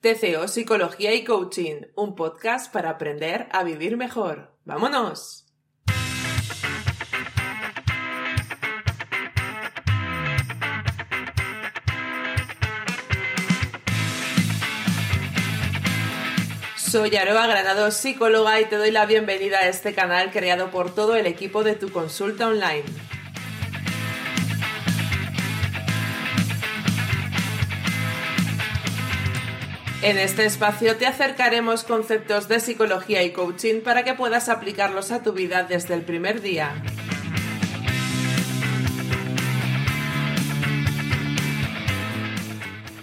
TCO 0.00 0.46
Psicología 0.46 1.12
y 1.12 1.24
Coaching, 1.24 1.86
un 1.96 2.14
podcast 2.14 2.72
para 2.72 2.90
aprender 2.90 3.48
a 3.50 3.64
vivir 3.64 3.96
mejor. 3.96 4.56
¡Vámonos! 4.64 5.44
Soy 16.76 17.16
Aroa 17.16 17.48
Granado, 17.48 17.90
psicóloga, 17.90 18.60
y 18.60 18.66
te 18.66 18.76
doy 18.76 18.92
la 18.92 19.04
bienvenida 19.04 19.58
a 19.58 19.68
este 19.68 19.94
canal 19.94 20.30
creado 20.30 20.70
por 20.70 20.94
todo 20.94 21.16
el 21.16 21.26
equipo 21.26 21.64
de 21.64 21.74
tu 21.74 21.90
consulta 21.90 22.46
online. 22.46 22.84
En 30.00 30.16
este 30.16 30.46
espacio 30.46 30.96
te 30.96 31.08
acercaremos 31.08 31.82
conceptos 31.82 32.46
de 32.46 32.60
psicología 32.60 33.24
y 33.24 33.32
coaching 33.32 33.80
para 33.80 34.04
que 34.04 34.14
puedas 34.14 34.48
aplicarlos 34.48 35.10
a 35.10 35.24
tu 35.24 35.32
vida 35.32 35.64
desde 35.64 35.94
el 35.94 36.02
primer 36.02 36.40
día. 36.40 36.80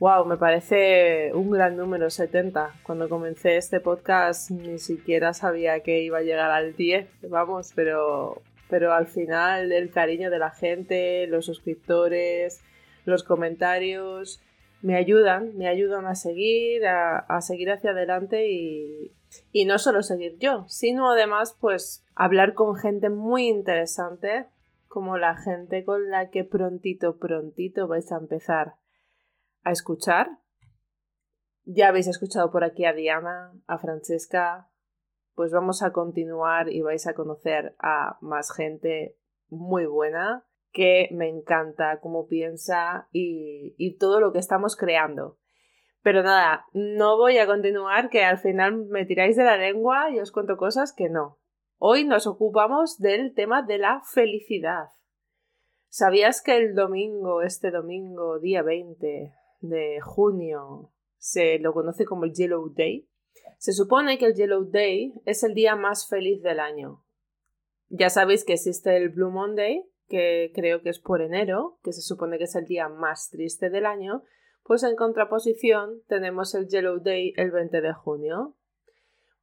Wow, 0.01 0.27
me 0.27 0.37
parece 0.37 1.31
un 1.33 1.51
gran 1.51 1.79
número 1.79 2.11
70. 2.11 2.75
Cuando 2.83 3.09
comencé 3.09 3.57
este 3.57 3.81
podcast 3.81 4.51
ni 4.51 4.79
siquiera 4.79 5.33
sabía 5.33 5.81
que 5.81 6.03
iba 6.03 6.19
a 6.19 6.23
llegar 6.23 6.51
al 6.51 6.77
10, 6.77 7.09
vamos, 7.31 7.73
pero, 7.75 8.43
pero 8.69 8.93
al 8.93 9.07
final 9.07 9.73
el 9.73 9.91
cariño 9.91 10.31
de 10.31 10.39
la 10.39 10.51
gente, 10.51 11.27
los 11.27 11.47
suscriptores, 11.47 12.63
los 13.05 13.23
comentarios, 13.23 14.41
me 14.83 14.97
ayudan, 14.97 15.57
me 15.57 15.67
ayudan 15.67 16.07
a 16.07 16.15
seguir, 16.15 16.87
a, 16.87 17.41
seguir 17.41 17.71
hacia 17.71 17.91
adelante 17.91 18.51
y, 18.51 19.13
y 19.51 19.65
no 19.65 19.79
solo 19.79 20.03
seguir 20.03 20.37
yo, 20.39 20.67
sino 20.69 21.11
además 21.11 21.57
pues 21.59 22.05
hablar 22.15 22.55
con 22.55 22.77
gente 22.77 23.09
muy 23.09 23.49
interesante, 23.49 24.47
como 24.87 25.17
la 25.17 25.37
gente 25.37 25.85
con 25.85 26.11
la 26.11 26.31
que 26.31 26.45
prontito, 26.45 27.19
prontito 27.19 27.89
vais 27.89 28.13
a 28.13 28.17
empezar 28.17 28.75
a 29.63 29.73
escuchar. 29.73 30.29
Ya 31.65 31.89
habéis 31.89 32.07
escuchado 32.07 32.53
por 32.53 32.63
aquí 32.63 32.85
a 32.85 32.93
Diana, 32.93 33.53
a 33.67 33.79
Francesca, 33.79 34.69
pues 35.35 35.53
vamos 35.53 35.83
a 35.83 35.93
continuar 35.93 36.71
y 36.71 36.83
vais 36.83 37.07
a 37.07 37.15
conocer 37.15 37.75
a 37.79 38.19
más 38.21 38.53
gente 38.53 39.17
muy 39.49 39.87
buena 39.87 40.47
que 40.73 41.09
me 41.13 41.29
encanta 41.29 42.01
cómo 42.01 42.27
piensa 42.27 43.09
y, 43.13 43.75
y 43.79 43.97
todo 43.97 44.21
lo 44.21 44.33
que 44.33 44.41
estamos 44.41 44.77
creando. 44.77 45.39
Pero 46.03 46.23
nada, 46.23 46.67
no 46.75 47.17
voy 47.17 47.39
a 47.39 47.47
continuar, 47.47 48.11
que 48.11 48.25
al 48.25 48.39
final 48.39 48.77
me 48.87 49.07
tiráis 49.07 49.37
de 49.37 49.45
la 49.45 49.57
lengua 49.57 50.11
y 50.11 50.21
os 50.21 50.33
cuento 50.33 50.57
cosas 50.57 50.93
que 50.93 51.09
no. 51.09 51.39
Hoy 51.79 52.05
nos 52.05 52.27
ocupamos 52.27 52.99
del 52.99 53.35
tema 53.35 53.63
de 53.63 53.79
la 53.79 54.03
felicidad. 54.13 54.89
¿Sabías 55.89 56.43
que 56.43 56.57
el 56.57 56.75
domingo, 56.75 57.41
este 57.43 57.71
domingo, 57.71 58.39
día 58.39 58.63
20 58.63 59.33
de 59.61 60.01
junio, 60.03 60.93
se 61.17 61.59
lo 61.59 61.73
conoce 61.73 62.05
como 62.05 62.25
el 62.25 62.35
Yellow 62.35 62.69
Day? 62.75 63.09
Se 63.59 63.73
supone 63.73 64.19
que 64.19 64.27
el 64.27 64.35
Yellow 64.35 64.65
Day 64.71 65.15
es 65.25 65.43
el 65.43 65.55
día 65.55 65.77
más 65.77 66.09
feliz 66.09 66.43
del 66.43 66.61
año. 66.61 67.05
Ya 67.89 68.11
sabéis 68.11 68.45
que 68.45 68.55
existe 68.55 68.97
el 68.97 69.11
Blue 69.11 69.31
Monday, 69.31 69.85
que 70.09 70.53
creo 70.55 70.83
que 70.83 70.91
es 70.91 70.99
por 70.99 71.23
enero, 71.23 71.79
que 71.83 71.93
se 71.93 72.03
supone 72.03 72.39
que 72.39 72.45
es 72.45 72.55
el 72.57 72.67
día 72.67 72.89
más 72.89 73.31
triste 73.31 73.71
del 73.71 73.87
año, 73.87 74.23
pues 74.65 74.83
en 74.83 74.97
contraposición 74.97 76.03
tenemos 76.09 76.55
el 76.55 76.69
Yellow 76.69 77.01
Day 77.01 77.33
el 77.37 77.51
20 77.51 77.81
de 77.81 77.93
junio. 77.93 78.57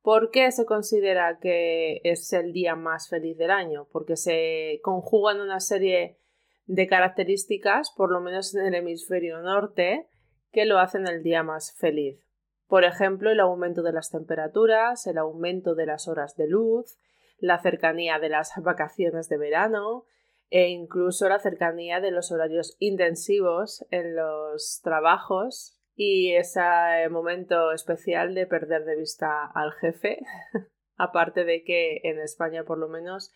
¿Por 0.02 0.32
qué 0.32 0.52
se 0.52 0.66
considera 0.66 1.38
que 1.40 2.02
es 2.04 2.34
el 2.34 2.54
día 2.54 2.76
más 2.76 3.08
feliz 3.08 3.38
del 3.38 3.52
año? 3.52 3.88
Porque 3.92 4.16
se 4.18 4.80
conjugan 4.82 5.40
una 5.40 5.60
serie 5.60 6.18
de 6.66 6.88
características, 6.88 7.92
por 7.96 8.12
lo 8.12 8.20
menos 8.20 8.56
en 8.56 8.66
el 8.66 8.76
hemisferio 8.76 9.40
norte, 9.42 10.08
que 10.52 10.66
lo 10.66 10.80
hacen 10.80 11.08
el 11.08 11.22
día 11.22 11.44
más 11.44 11.76
feliz. 11.78 12.31
Por 12.72 12.86
ejemplo, 12.86 13.30
el 13.30 13.42
aumento 13.42 13.84
de 13.84 13.92
las 13.92 14.12
temperaturas, 14.12 15.06
el 15.06 15.18
aumento 15.18 15.76
de 15.76 15.86
las 15.86 16.08
horas 16.08 16.38
de 16.38 16.48
luz, 16.48 16.98
la 17.38 17.62
cercanía 17.62 18.18
de 18.18 18.30
las 18.30 18.54
vacaciones 18.64 19.28
de 19.28 19.38
verano, 19.38 20.06
e 20.50 20.70
incluso 20.70 21.28
la 21.28 21.40
cercanía 21.40 22.00
de 22.00 22.12
los 22.12 22.32
horarios 22.32 22.78
intensivos 22.80 23.86
en 23.92 24.16
los 24.16 24.80
trabajos 24.82 25.82
y 25.96 26.32
ese 26.32 26.62
momento 27.10 27.74
especial 27.74 28.34
de 28.34 28.48
perder 28.48 28.86
de 28.86 28.96
vista 28.96 29.52
al 29.54 29.74
jefe, 29.74 30.20
aparte 30.96 31.44
de 31.44 31.66
que 31.66 32.00
en 32.06 32.22
España 32.22 32.64
por 32.64 32.78
lo 32.78 32.88
menos 32.88 33.34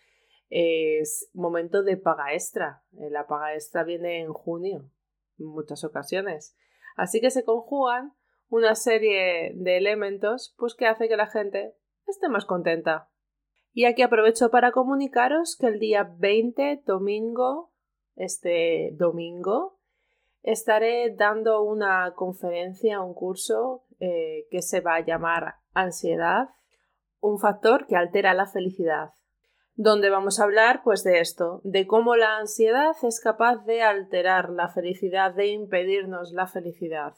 es 0.49 1.29
momento 1.33 1.83
de 1.83 1.97
paga 1.97 2.33
extra. 2.33 2.83
Eh, 2.93 3.09
la 3.09 3.27
paga 3.27 3.53
extra 3.53 3.83
viene 3.83 4.21
en 4.21 4.31
junio, 4.31 4.89
en 5.37 5.47
muchas 5.47 5.83
ocasiones. 5.83 6.55
Así 6.95 7.19
que 7.19 7.31
se 7.31 7.43
conjugan 7.43 8.13
una 8.55 8.75
serie 8.75 9.51
de 9.55 9.77
elementos 9.77 10.55
pues 10.57 10.75
que 10.75 10.87
hace 10.87 11.07
que 11.07 11.17
la 11.17 11.27
gente 11.27 11.75
esté 12.07 12.29
más 12.29 12.45
contenta 12.45 13.09
y 13.77 13.83
aquí 13.83 14.03
aprovecho 14.03 14.51
para 14.51 14.71
comunicaros 14.71 15.57
que 15.59 15.67
el 15.67 15.79
día 15.79 16.09
20, 16.17 16.83
domingo, 16.85 17.73
este 18.15 18.91
domingo, 18.93 19.79
estaré 20.43 21.13
dando 21.13 21.61
una 21.61 22.13
conferencia, 22.15 23.01
un 23.01 23.13
curso 23.13 23.83
eh, 23.99 24.47
que 24.49 24.61
se 24.61 24.79
va 24.79 24.95
a 24.95 25.05
llamar 25.05 25.55
Ansiedad, 25.73 26.51
un 27.19 27.37
factor 27.37 27.85
que 27.85 27.97
altera 27.97 28.33
la 28.33 28.45
felicidad, 28.45 29.09
donde 29.73 30.09
vamos 30.09 30.39
a 30.39 30.45
hablar 30.45 30.79
pues 30.81 31.03
de 31.03 31.19
esto, 31.19 31.59
de 31.65 31.85
cómo 31.85 32.15
la 32.15 32.37
ansiedad 32.37 32.95
es 33.03 33.19
capaz 33.19 33.65
de 33.65 33.81
alterar 33.81 34.51
la 34.51 34.69
felicidad, 34.69 35.33
de 35.33 35.47
impedirnos 35.47 36.31
la 36.31 36.47
felicidad. 36.47 37.15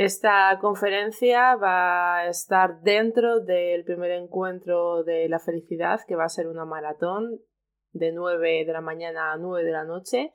Esta 0.00 0.56
conferencia 0.60 1.56
va 1.56 2.18
a 2.18 2.28
estar 2.28 2.82
dentro 2.82 3.40
del 3.40 3.82
primer 3.82 4.12
encuentro 4.12 5.02
de 5.02 5.28
la 5.28 5.40
felicidad, 5.40 5.98
que 6.06 6.14
va 6.14 6.22
a 6.22 6.28
ser 6.28 6.46
una 6.46 6.64
maratón 6.64 7.40
de 7.90 8.12
9 8.12 8.64
de 8.64 8.72
la 8.72 8.80
mañana 8.80 9.32
a 9.32 9.36
9 9.38 9.64
de 9.64 9.72
la 9.72 9.82
noche, 9.82 10.32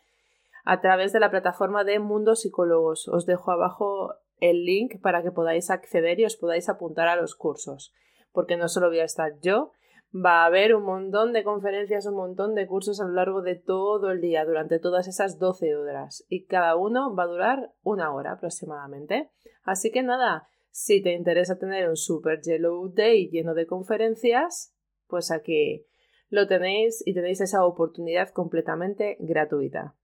a 0.66 0.82
través 0.82 1.14
de 1.14 1.22
la 1.22 1.32
plataforma 1.32 1.86
de 1.86 2.00
Mundo 2.00 2.36
Psicólogos. 2.36 3.08
Os 3.08 3.26
dejo 3.26 3.52
abajo 3.52 4.14
el 4.42 4.66
link 4.66 5.00
para 5.02 5.24
que 5.24 5.32
podáis 5.32 5.70
acceder 5.70 6.20
y 6.20 6.26
os 6.26 6.36
podáis 6.36 6.68
apuntar 6.68 7.08
a 7.08 7.16
los 7.16 7.34
cursos, 7.34 7.94
porque 8.34 8.58
no 8.58 8.68
solo 8.68 8.90
voy 8.90 9.00
a 9.00 9.06
estar 9.06 9.40
yo, 9.40 9.72
va 10.14 10.44
a 10.44 10.46
haber 10.46 10.76
un 10.76 10.84
montón 10.84 11.34
de 11.34 11.44
conferencias, 11.44 12.06
un 12.06 12.16
montón 12.16 12.54
de 12.54 12.68
cursos 12.68 13.02
a 13.02 13.06
lo 13.06 13.14
largo 13.14 13.42
de 13.42 13.56
todo 13.56 14.12
el 14.12 14.22
día, 14.22 14.46
durante 14.46 14.80
todas 14.80 15.08
esas 15.08 15.40
12 15.40 15.76
horas, 15.76 16.26
y 16.30 16.46
cada 16.46 16.76
uno 16.76 17.16
va 17.16 17.24
a 17.24 17.28
durar 17.28 17.74
una 17.82 18.14
hora 18.14 18.34
aproximadamente. 18.34 19.32
Así 19.64 19.92
que 19.92 20.04
nada, 20.04 20.48
si 20.70 21.02
te 21.02 21.14
interesa 21.14 21.58
tener 21.58 21.90
un 21.90 21.98
Super 21.98 22.42
Yellow 22.42 22.92
Day 22.94 23.30
lleno 23.30 23.54
de 23.54 23.66
conferencias, 23.66 24.76
pues 25.08 25.32
aquí 25.32 25.86
lo 26.30 26.48
tenéis 26.48 27.02
y 27.06 27.14
tenéis 27.14 27.42
esa 27.42 27.66
oportunidad 27.66 28.30
completamente 28.30 29.18
gratuita. 29.20 29.96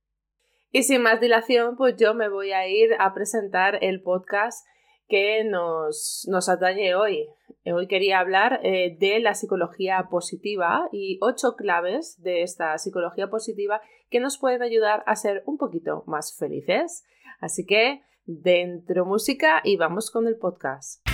Y 0.72 0.84
sin 0.84 1.02
más 1.02 1.20
dilación, 1.20 1.76
pues 1.76 1.96
yo 1.98 2.14
me 2.14 2.30
voy 2.30 2.52
a 2.52 2.68
ir 2.68 2.92
a 3.00 3.14
presentar 3.14 3.80
el 3.82 4.02
podcast 4.02 4.66
que 5.08 5.44
nos, 5.44 6.28
nos 6.30 6.48
atañe 6.50 6.94
hoy. 6.94 7.28
Hoy 7.74 7.88
quería 7.88 8.20
hablar 8.20 8.62
eh, 8.64 8.98
de 9.00 9.20
la 9.20 9.34
psicología 9.34 10.08
positiva 10.10 10.88
y 10.92 11.18
ocho 11.22 11.56
claves 11.56 12.22
de 12.22 12.42
esta 12.42 12.78
psicología 12.78 13.30
positiva 13.30 13.82
que 14.10 14.20
nos 14.20 14.38
pueden 14.38 14.62
ayudar 14.62 15.04
a 15.06 15.16
ser 15.16 15.44
un 15.46 15.58
poquito 15.58 16.04
más 16.08 16.36
felices. 16.38 17.04
Así 17.40 17.66
que 17.66 18.02
dentro 18.26 19.06
música 19.06 19.62
y 19.64 19.78
vamos 19.78 20.12
con 20.12 20.28
el 20.28 20.38
podcast. 20.38 21.09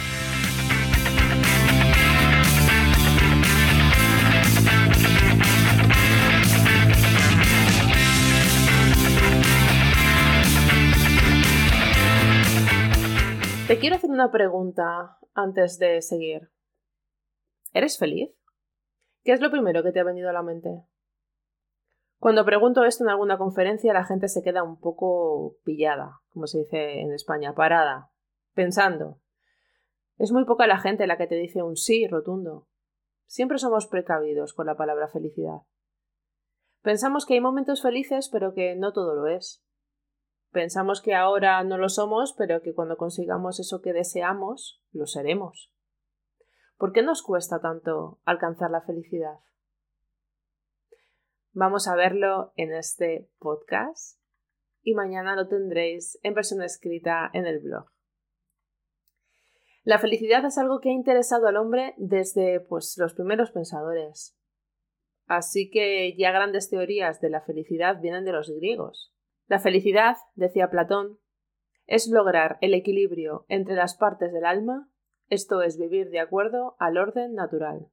Te 13.67 13.79
quiero 13.79 13.95
hacer 13.95 14.12
una 14.12 14.29
pregunta 14.29 15.17
antes 15.33 15.79
de 15.79 16.00
seguir. 16.03 16.51
¿Eres 17.73 17.97
feliz? 17.97 18.29
¿Qué 19.23 19.31
es 19.31 19.41
lo 19.41 19.50
primero 19.50 19.81
que 19.81 19.91
te 19.91 20.00
ha 20.00 20.03
venido 20.03 20.29
a 20.29 20.33
la 20.33 20.44
mente? 20.44 20.85
Cuando 22.19 22.45
pregunto 22.45 22.83
esto 22.83 23.03
en 23.03 23.09
alguna 23.09 23.39
conferencia, 23.39 23.91
la 23.91 24.03
gente 24.03 24.27
se 24.27 24.44
queda 24.44 24.62
un 24.62 24.79
poco 24.79 25.57
pillada, 25.63 26.21
como 26.29 26.45
se 26.45 26.59
dice 26.59 27.00
en 27.00 27.12
España, 27.12 27.56
parada, 27.56 28.12
pensando. 28.53 29.19
Es 30.19 30.31
muy 30.31 30.45
poca 30.45 30.67
la 30.67 30.77
gente 30.77 31.07
la 31.07 31.17
que 31.17 31.25
te 31.25 31.35
dice 31.35 31.63
un 31.63 31.75
sí 31.75 32.06
rotundo. 32.07 32.67
Siempre 33.25 33.57
somos 33.57 33.88
precavidos 33.88 34.53
con 34.53 34.67
la 34.67 34.77
palabra 34.77 35.07
felicidad. 35.07 35.62
Pensamos 36.83 37.25
que 37.25 37.33
hay 37.33 37.41
momentos 37.41 37.81
felices, 37.81 38.29
pero 38.31 38.53
que 38.53 38.75
no 38.75 38.94
todo 38.94 39.15
lo 39.15 39.25
es. 39.25 39.64
Pensamos 40.55 41.01
que 41.01 41.13
ahora 41.13 41.61
no 41.65 41.77
lo 41.77 41.89
somos, 41.89 42.31
pero 42.31 42.61
que 42.61 42.73
cuando 42.73 42.95
consigamos 42.95 43.59
eso 43.59 43.81
que 43.81 43.91
deseamos, 43.91 44.81
lo 44.93 45.05
seremos. 45.05 45.69
¿Por 46.77 46.93
qué 46.93 47.01
nos 47.01 47.21
cuesta 47.23 47.59
tanto 47.59 48.21
alcanzar 48.23 48.71
la 48.71 48.79
felicidad? 48.79 49.39
Vamos 51.51 51.89
a 51.89 51.95
verlo 51.95 52.53
en 52.55 52.73
este 52.73 53.29
podcast 53.37 54.17
y 54.81 54.93
mañana 54.93 55.35
lo 55.35 55.49
tendréis 55.49 56.17
en 56.23 56.33
versión 56.33 56.63
escrita 56.63 57.29
en 57.33 57.47
el 57.47 57.59
blog. 57.59 57.91
La 59.83 59.99
felicidad 59.99 60.45
es 60.45 60.57
algo 60.57 60.79
que 60.79 60.87
ha 60.87 60.93
interesado 60.93 61.47
al 61.47 61.57
hombre 61.57 61.95
desde 61.97 62.61
pues, 62.61 62.95
los 62.97 63.13
primeros 63.13 63.51
pensadores. 63.51 64.39
Así 65.25 65.69
que 65.69 66.15
ya 66.15 66.31
grandes 66.31 66.69
teorías 66.69 67.19
de 67.19 67.29
la 67.29 67.41
felicidad 67.41 67.99
vienen 67.99 68.23
de 68.23 68.31
los 68.31 68.49
griegos. 68.49 69.14
La 69.47 69.59
felicidad, 69.59 70.18
decía 70.36 70.69
Platón, 70.69 71.19
es 71.86 72.07
lograr 72.07 72.57
el 72.62 72.74
equilibrio 72.74 73.45
entre 73.47 73.75
las 73.75 73.95
partes 73.95 74.33
del 74.33 74.45
alma, 74.45 74.89
esto 75.27 75.62
es 75.62 75.77
vivir 75.77 76.09
de 76.09 76.19
acuerdo 76.19 76.75
al 76.80 76.97
orden 76.97 77.33
natural. 77.33 77.89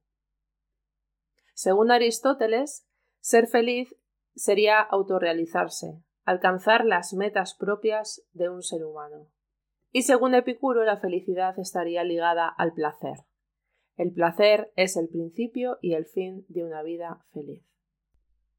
Según 1.53 1.91
Aristóteles, 1.91 2.87
ser 3.19 3.47
feliz 3.47 3.95
sería 4.35 4.81
autorrealizarse, 4.81 6.01
alcanzar 6.23 6.85
las 6.85 7.13
metas 7.13 7.55
propias 7.55 8.25
de 8.33 8.49
un 8.49 8.63
ser 8.63 8.83
humano. 8.83 9.27
Y 9.91 10.03
según 10.03 10.33
Epicuro, 10.33 10.83
la 10.83 10.97
felicidad 10.97 11.57
estaría 11.59 12.03
ligada 12.03 12.47
al 12.47 12.73
placer. 12.73 13.17
El 13.95 14.11
placer 14.11 14.71
es 14.75 14.97
el 14.97 15.07
principio 15.07 15.77
y 15.81 15.93
el 15.93 16.05
fin 16.05 16.45
de 16.49 16.63
una 16.63 16.81
vida 16.81 17.23
feliz. 17.31 17.63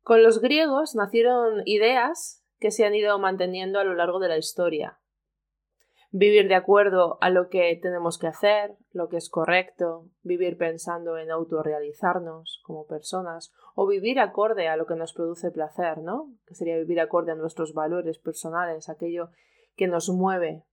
Con 0.02 0.22
los 0.22 0.40
griegos 0.40 0.94
nacieron 0.94 1.62
ideas 1.64 2.43
que 2.64 2.70
se 2.70 2.86
han 2.86 2.94
ido 2.94 3.18
manteniendo 3.18 3.78
a 3.78 3.84
lo 3.84 3.92
largo 3.92 4.18
de 4.20 4.28
la 4.28 4.38
historia. 4.38 4.98
Vivir 6.10 6.48
de 6.48 6.54
acuerdo 6.54 7.18
a 7.20 7.28
lo 7.28 7.50
que 7.50 7.78
tenemos 7.82 8.16
que 8.16 8.26
hacer, 8.26 8.74
lo 8.90 9.10
que 9.10 9.18
es 9.18 9.28
correcto, 9.28 10.08
vivir 10.22 10.56
pensando 10.56 11.18
en 11.18 11.30
autorrealizarnos 11.30 12.62
como 12.64 12.86
personas, 12.86 13.52
o 13.74 13.86
vivir 13.86 14.18
acorde 14.18 14.68
a 14.68 14.78
lo 14.78 14.86
que 14.86 14.96
nos 14.96 15.12
produce 15.12 15.50
placer, 15.50 15.98
¿no? 15.98 16.32
Que 16.46 16.54
sería 16.54 16.78
vivir 16.78 17.00
acorde 17.00 17.32
a 17.32 17.34
nuestros 17.34 17.74
valores 17.74 18.18
personales, 18.18 18.88
aquello 18.88 19.28
que 19.76 19.86
nos 19.86 20.08
mueve. 20.08 20.64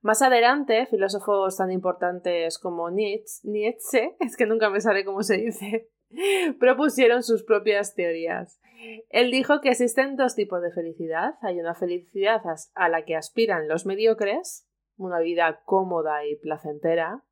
Más 0.00 0.22
adelante, 0.22 0.86
filósofos 0.86 1.56
tan 1.56 1.72
importantes 1.72 2.60
como 2.60 2.88
Nietzsche, 2.88 3.40
Nietzsche, 3.48 4.14
es 4.20 4.36
que 4.36 4.46
nunca 4.46 4.70
me 4.70 4.80
sale 4.80 5.04
cómo 5.04 5.24
se 5.24 5.38
dice, 5.38 5.90
propusieron 6.60 7.22
sus 7.22 7.42
propias 7.42 7.94
teorías. 7.94 8.60
Él 9.08 9.30
dijo 9.30 9.60
que 9.60 9.70
existen 9.70 10.16
dos 10.16 10.34
tipos 10.34 10.62
de 10.62 10.72
felicidad. 10.72 11.34
Hay 11.42 11.58
una 11.58 11.74
felicidad 11.74 12.42
a 12.74 12.88
la 12.88 13.04
que 13.04 13.16
aspiran 13.16 13.68
los 13.68 13.86
mediocres, 13.86 14.68
una 14.96 15.20
vida 15.20 15.62
cómoda 15.64 16.26
y 16.26 16.36
placentera, 16.36 17.24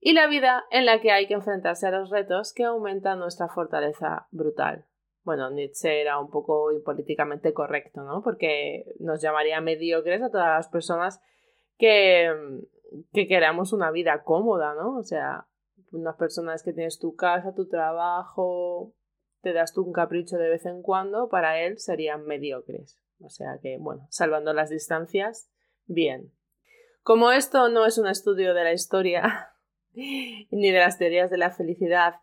y 0.00 0.12
la 0.12 0.26
vida 0.26 0.64
en 0.70 0.84
la 0.84 1.00
que 1.00 1.12
hay 1.12 1.26
que 1.26 1.34
enfrentarse 1.34 1.86
a 1.86 1.90
los 1.90 2.10
retos 2.10 2.52
que 2.52 2.64
aumentan 2.64 3.18
nuestra 3.18 3.48
fortaleza 3.48 4.26
brutal. 4.32 4.84
Bueno, 5.22 5.50
Nietzsche 5.50 6.02
era 6.02 6.18
un 6.18 6.30
poco 6.30 6.68
políticamente 6.84 7.54
correcto, 7.54 8.02
¿no? 8.02 8.22
Porque 8.22 8.84
nos 8.98 9.22
llamaría 9.22 9.62
mediocres 9.62 10.20
a 10.20 10.30
todas 10.30 10.48
las 10.48 10.68
personas 10.68 11.22
que, 11.78 12.30
que 13.14 13.26
queramos 13.26 13.72
una 13.72 13.90
vida 13.90 14.22
cómoda, 14.24 14.74
¿no? 14.74 14.98
O 14.98 15.02
sea, 15.02 15.46
unas 15.92 16.16
personas 16.16 16.62
que 16.62 16.72
tienes 16.72 16.98
tu 16.98 17.14
casa, 17.14 17.54
tu 17.54 17.68
trabajo, 17.68 18.94
te 19.42 19.52
das 19.52 19.72
tú 19.72 19.82
un 19.82 19.92
capricho 19.92 20.36
de 20.36 20.48
vez 20.48 20.66
en 20.66 20.82
cuando, 20.82 21.28
para 21.28 21.60
él 21.60 21.78
serían 21.78 22.24
mediocres. 22.24 23.00
O 23.20 23.28
sea 23.28 23.58
que, 23.62 23.78
bueno, 23.78 24.06
salvando 24.10 24.52
las 24.52 24.70
distancias, 24.70 25.50
bien. 25.86 26.32
Como 27.02 27.30
esto 27.30 27.68
no 27.68 27.86
es 27.86 27.98
un 27.98 28.06
estudio 28.06 28.54
de 28.54 28.64
la 28.64 28.72
historia 28.72 29.50
ni 29.92 30.70
de 30.70 30.78
las 30.78 30.98
teorías 30.98 31.30
de 31.30 31.38
la 31.38 31.50
felicidad, 31.50 32.14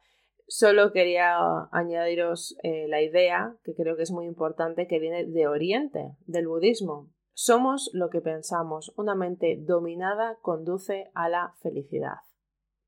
solo 0.47 0.91
quería 0.91 1.37
añadiros 1.71 2.57
eh, 2.63 2.87
la 2.89 3.01
idea, 3.01 3.55
que 3.63 3.73
creo 3.73 3.95
que 3.95 4.03
es 4.03 4.11
muy 4.11 4.25
importante, 4.25 4.87
que 4.87 4.99
viene 4.99 5.25
de 5.25 5.47
Oriente, 5.47 6.15
del 6.25 6.47
budismo. 6.47 7.09
Somos 7.33 7.89
lo 7.93 8.09
que 8.09 8.21
pensamos. 8.21 8.93
Una 8.97 9.15
mente 9.15 9.57
dominada 9.59 10.37
conduce 10.41 11.09
a 11.13 11.29
la 11.29 11.55
felicidad. 11.61 12.17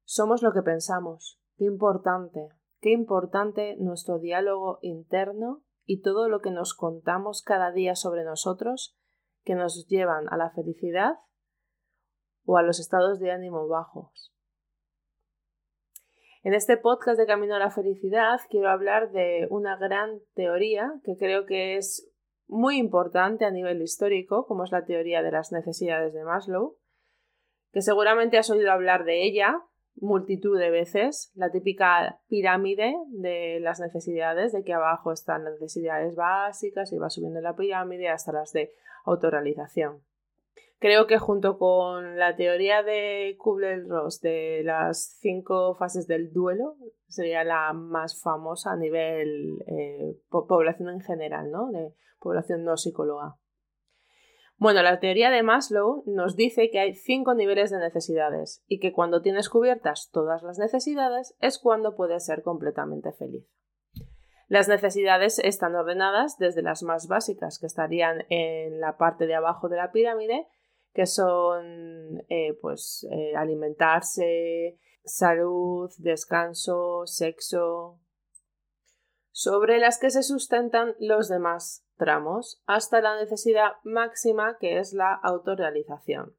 Somos 0.03 0.41
lo 0.43 0.53
que 0.53 0.61
pensamos. 0.61 1.39
Qué 1.57 1.65
importante. 1.65 2.49
Qué 2.79 2.91
importante 2.91 3.75
nuestro 3.77 4.19
diálogo 4.19 4.79
interno 4.81 5.63
y 5.85 6.01
todo 6.01 6.29
lo 6.29 6.41
que 6.41 6.51
nos 6.51 6.73
contamos 6.73 7.41
cada 7.41 7.71
día 7.71 7.95
sobre 7.95 8.23
nosotros 8.23 8.97
que 9.43 9.55
nos 9.55 9.87
llevan 9.87 10.27
a 10.29 10.37
la 10.37 10.51
felicidad 10.51 11.15
o 12.45 12.57
a 12.57 12.63
los 12.63 12.79
estados 12.79 13.19
de 13.19 13.31
ánimo 13.31 13.67
bajos. 13.67 14.33
En 16.43 16.53
este 16.53 16.75
podcast 16.75 17.17
de 17.17 17.25
Camino 17.25 17.55
a 17.55 17.59
la 17.59 17.71
Felicidad 17.71 18.39
quiero 18.49 18.69
hablar 18.69 19.11
de 19.11 19.47
una 19.49 19.77
gran 19.77 20.19
teoría 20.33 20.91
que 21.05 21.15
creo 21.17 21.45
que 21.45 21.77
es 21.77 22.11
muy 22.47 22.77
importante 22.77 23.45
a 23.45 23.51
nivel 23.51 23.81
histórico, 23.81 24.45
como 24.45 24.65
es 24.65 24.71
la 24.71 24.83
teoría 24.83 25.21
de 25.21 25.31
las 25.31 25.53
necesidades 25.53 26.13
de 26.13 26.25
Maslow, 26.25 26.77
que 27.71 27.81
seguramente 27.81 28.37
has 28.37 28.49
oído 28.49 28.71
hablar 28.71 29.05
de 29.05 29.23
ella 29.23 29.61
multitud 29.95 30.59
de 30.59 30.69
veces, 30.69 31.31
la 31.35 31.51
típica 31.51 32.19
pirámide 32.27 32.95
de 33.09 33.59
las 33.59 33.79
necesidades, 33.79 34.51
de 34.51 34.63
que 34.63 34.73
abajo 34.73 35.11
están 35.11 35.43
las 35.43 35.53
necesidades 35.53 36.15
básicas 36.15 36.91
y 36.91 36.97
va 36.97 37.09
subiendo 37.09 37.41
la 37.41 37.55
pirámide 37.55 38.09
hasta 38.09 38.33
las 38.33 38.51
de 38.53 38.73
autorrealización. 39.05 40.01
Creo 40.79 41.07
que 41.07 41.17
junto 41.17 41.57
con 41.57 42.17
la 42.17 42.35
teoría 42.35 42.83
de 42.83 43.37
Kubler-Ross 43.39 44.19
de 44.19 44.63
las 44.65 45.17
cinco 45.21 45.75
fases 45.75 46.07
del 46.07 46.33
duelo 46.33 46.75
sería 47.07 47.45
la 47.45 47.71
más 47.71 48.21
famosa 48.21 48.73
a 48.73 48.75
nivel 48.75 49.63
eh, 49.67 50.17
población 50.29 50.89
en 50.89 50.99
general, 50.99 51.51
¿no? 51.51 51.71
De 51.71 51.93
población 52.19 52.65
no 52.65 52.75
psicóloga. 52.75 53.37
Bueno, 54.63 54.81
la 54.81 55.01
teoría 55.01 55.29
de 55.29 55.43
Maslow 55.43 56.03
nos 56.05 56.37
dice 56.37 56.69
que 56.71 56.79
hay 56.79 56.95
cinco 56.95 57.33
niveles 57.33 57.69
de 57.69 57.79
necesidades 57.79 58.63
y 58.65 58.79
que 58.79 58.93
cuando 58.93 59.21
tienes 59.21 59.49
cubiertas 59.49 60.09
todas 60.09 60.41
las 60.41 60.57
necesidades 60.57 61.35
es 61.41 61.59
cuando 61.59 61.97
puedes 61.97 62.25
ser 62.25 62.43
completamente 62.43 63.11
feliz. 63.11 63.45
Las 64.47 64.69
necesidades 64.69 65.39
están 65.39 65.75
ordenadas 65.75 66.37
desde 66.37 66.61
las 66.61 66.81
más 66.81 67.09
básicas, 67.09 67.59
que 67.59 67.65
estarían 67.65 68.23
en 68.29 68.79
la 68.79 68.95
parte 68.95 69.27
de 69.27 69.35
abajo 69.35 69.67
de 69.67 69.75
la 69.75 69.91
pirámide, 69.91 70.47
que 70.93 71.07
son 71.07 72.23
eh, 72.29 72.57
pues 72.61 73.05
eh, 73.11 73.35
alimentarse, 73.35 74.79
salud, 75.03 75.91
descanso, 75.97 77.05
sexo, 77.05 77.99
sobre 79.31 79.79
las 79.79 79.99
que 79.99 80.09
se 80.09 80.23
sustentan 80.23 80.95
los 80.99 81.27
demás 81.27 81.85
tramos 82.03 82.61
hasta 82.65 82.99
la 82.99 83.17
necesidad 83.17 83.77
máxima 83.85 84.57
que 84.59 84.77
es 84.77 84.91
la 84.91 85.13
autorrealización. 85.13 86.35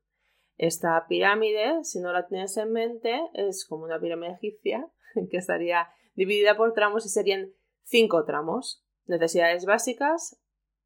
Esta 0.58 1.06
pirámide, 1.08 1.82
si 1.84 2.00
no 2.00 2.12
la 2.12 2.26
tienes 2.26 2.54
en 2.58 2.70
mente, 2.70 3.18
es 3.32 3.64
como 3.66 3.84
una 3.84 3.98
pirámide 3.98 4.32
egipcia 4.32 4.86
que 5.30 5.38
estaría 5.38 5.88
dividida 6.14 6.54
por 6.54 6.74
tramos 6.74 7.06
y 7.06 7.08
serían 7.08 7.54
cinco 7.82 8.26
tramos. 8.26 8.84
Necesidades 9.06 9.64
básicas, 9.64 10.38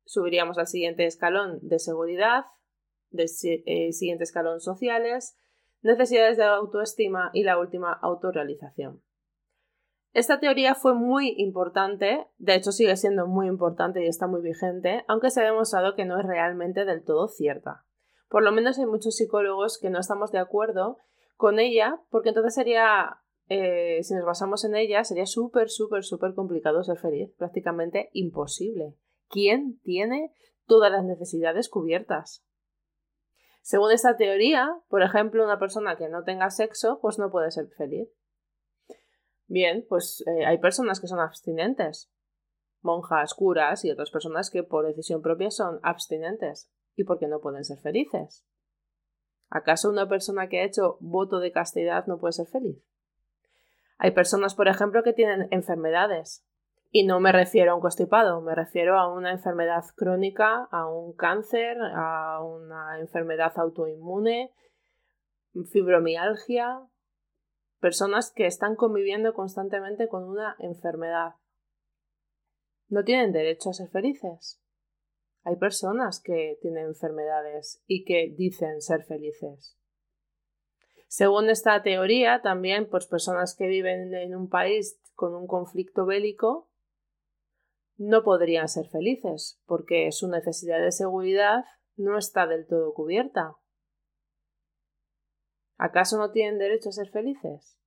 subiríamos 0.05 0.59
al 0.59 0.69
siguiente 0.69 1.07
escalón 1.07 1.59
de 1.63 1.81
seguridad, 1.81 2.45
del 3.11 3.29
eh, 3.43 3.93
siguiente 3.93 4.23
escalón 4.23 4.61
sociales, 4.61 5.37
necesidades 5.83 6.37
de 6.37 6.45
autoestima 6.45 7.31
y 7.33 7.43
la 7.43 7.59
última 7.59 7.93
autorrealización. 7.93 9.03
Esta 10.19 10.41
teoría 10.41 10.75
fue 10.75 10.95
muy 10.95 11.33
importante, 11.39 12.27
de 12.39 12.57
hecho 12.57 12.73
sigue 12.73 12.97
siendo 12.97 13.29
muy 13.29 13.47
importante 13.47 14.03
y 14.03 14.09
está 14.09 14.27
muy 14.27 14.43
vigente, 14.43 15.05
aunque 15.07 15.31
se 15.31 15.41
ha 15.41 15.45
demostrado 15.45 15.95
que 15.95 16.05
no 16.05 16.19
es 16.19 16.27
realmente 16.27 16.85
del 16.85 17.05
todo 17.05 17.29
cierta. 17.29 17.85
Por 18.29 18.43
lo 18.43 18.51
menos 18.51 18.81
hay 18.81 18.87
muchos 18.87 19.15
psicólogos 19.15 19.79
que 19.79 19.91
no 19.91 20.01
estamos 20.01 20.33
de 20.33 20.41
acuerdo 20.41 20.99
con 21.37 21.61
ella, 21.61 22.01
porque 22.11 22.31
entonces 22.31 22.53
sería, 22.53 23.21
eh, 23.49 24.01
si 24.03 24.13
nos 24.15 24.25
basamos 24.25 24.65
en 24.65 24.75
ella, 24.75 25.05
sería 25.05 25.25
súper, 25.25 25.69
súper, 25.71 26.03
súper 26.03 26.35
complicado 26.35 26.83
ser 26.83 26.99
feliz, 26.99 27.31
prácticamente 27.39 28.11
imposible. 28.13 28.97
¿Quién 29.29 29.79
tiene 29.85 30.33
todas 30.67 30.91
las 30.91 31.05
necesidades 31.05 31.69
cubiertas? 31.69 32.45
Según 33.63 33.93
esta 33.93 34.17
teoría, 34.17 34.69
por 34.89 35.05
ejemplo, 35.05 35.45
una 35.45 35.61
persona 35.61 35.95
que 35.95 36.09
no 36.09 36.25
tenga 36.25 36.51
sexo, 36.51 36.99
pues 37.01 37.21
no 37.21 37.31
puede 37.31 37.53
ser 37.53 37.69
feliz. 37.69 38.09
Bien, 39.49 39.85
pues 39.89 40.23
eh, 40.27 40.45
hay 40.45 40.59
personas 40.59 41.01
que 41.01 41.07
son 41.07 41.21
abstinentes, 41.21 42.13
monjas, 42.83 43.33
curas 43.35 43.85
y 43.85 43.91
otras 43.91 44.11
personas 44.11 44.51
que 44.51 44.63
por 44.63 44.87
decisión 44.87 45.23
propia 45.23 45.51
son 45.51 45.81
abstinentes 45.83 46.71
y 46.95 47.05
porque 47.05 47.29
no 47.29 47.41
pueden 47.41 47.65
ser 47.65 47.79
felices. 47.79 48.47
¿Acaso 49.49 49.89
una 49.89 50.07
persona 50.07 50.49
que 50.49 50.61
ha 50.61 50.65
hecho 50.65 50.99
voto 51.01 51.41
de 51.41 51.51
castidad 51.51 52.07
no 52.07 52.19
puede 52.19 52.33
ser 52.33 52.47
feliz? 52.47 52.85
Hay 53.97 54.11
personas, 54.11 54.55
por 54.55 54.69
ejemplo, 54.69 55.03
que 55.03 55.15
tienen 55.15 55.49
enfermedades. 55.51 56.45
Y 56.91 57.07
no 57.07 57.21
me 57.21 57.33
refiero 57.33 57.73
a 57.73 57.75
un 57.75 57.81
constipado, 57.81 58.41
me 58.41 58.55
refiero 58.55 58.99
a 58.99 59.13
una 59.13 59.33
enfermedad 59.33 59.85
crónica, 59.95 60.69
a 60.71 60.89
un 60.89 61.15
cáncer, 61.15 61.77
a 61.81 62.43
una 62.43 62.99
enfermedad 63.01 63.53
autoinmune, 63.57 64.53
fibromialgia, 65.71 66.81
personas 67.81 68.33
que 68.33 68.47
están 68.47 68.77
conviviendo 68.77 69.35
constantemente 69.35 70.09
con 70.09 70.25
una 70.25 70.57
enfermedad. 70.59 71.35
¿No 72.89 73.05
tienen 73.05 73.33
derecho 73.33 73.71
a 73.71 73.75
ser 73.75 73.89
felices? 73.89 74.61
Hay 75.43 75.57
personas 75.57 76.21
que 76.21 76.59
tienen 76.61 76.87
enfermedades 76.87 77.83
y 77.87 78.05
que 78.05 78.35
dicen 78.37 78.81
ser 78.81 79.05
felices. 79.05 79.77
Según 81.07 81.49
esta 81.49 81.83
teoría, 81.83 82.43
también 82.43 82.89
pues 82.89 83.07
personas 83.07 83.55
que 83.57 83.67
viven 83.67 84.15
en 84.15 84.35
un 84.35 84.49
país 84.49 85.01
con 85.15 85.35
un 85.35 85.47
conflicto 85.47 86.05
bélico 86.05 86.69
no 87.97 88.23
podrían 88.23 88.69
ser 88.69 88.89
felices 88.89 89.61
porque 89.67 90.13
su 90.13 90.29
necesidad 90.29 90.81
de 90.81 90.93
seguridad 90.93 91.65
no 91.97 92.17
está 92.17 92.47
del 92.47 92.67
todo 92.67 92.95
cubierta. 92.95 93.57
¿Acaso 95.79 96.19
no 96.19 96.33
tienen 96.33 96.59
derecho 96.59 96.89
a 96.89 96.93
ser 96.93 97.09
felices? 97.09 97.79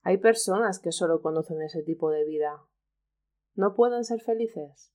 Hay 0.00 0.16
personas 0.16 0.80
que 0.80 0.92
solo 0.92 1.20
conocen 1.20 1.60
ese 1.60 1.82
tipo 1.82 2.10
de 2.10 2.24
vida. 2.24 2.64
¿No 3.54 3.74
pueden 3.74 4.02
ser 4.04 4.20
felices? 4.20 4.92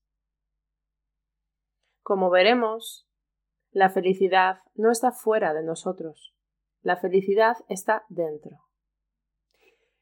Como 2.01 2.31
veremos, 2.31 3.07
la 3.71 3.89
felicidad 3.89 4.61
no 4.73 4.91
está 4.91 5.11
fuera 5.11 5.53
de 5.53 5.63
nosotros. 5.63 6.33
La 6.81 6.97
felicidad 6.97 7.57
está 7.69 8.05
dentro. 8.09 8.57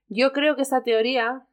Yo 0.08 0.32
creo 0.32 0.56
que 0.56 0.62
esta 0.62 0.84
teoría, 0.84 1.48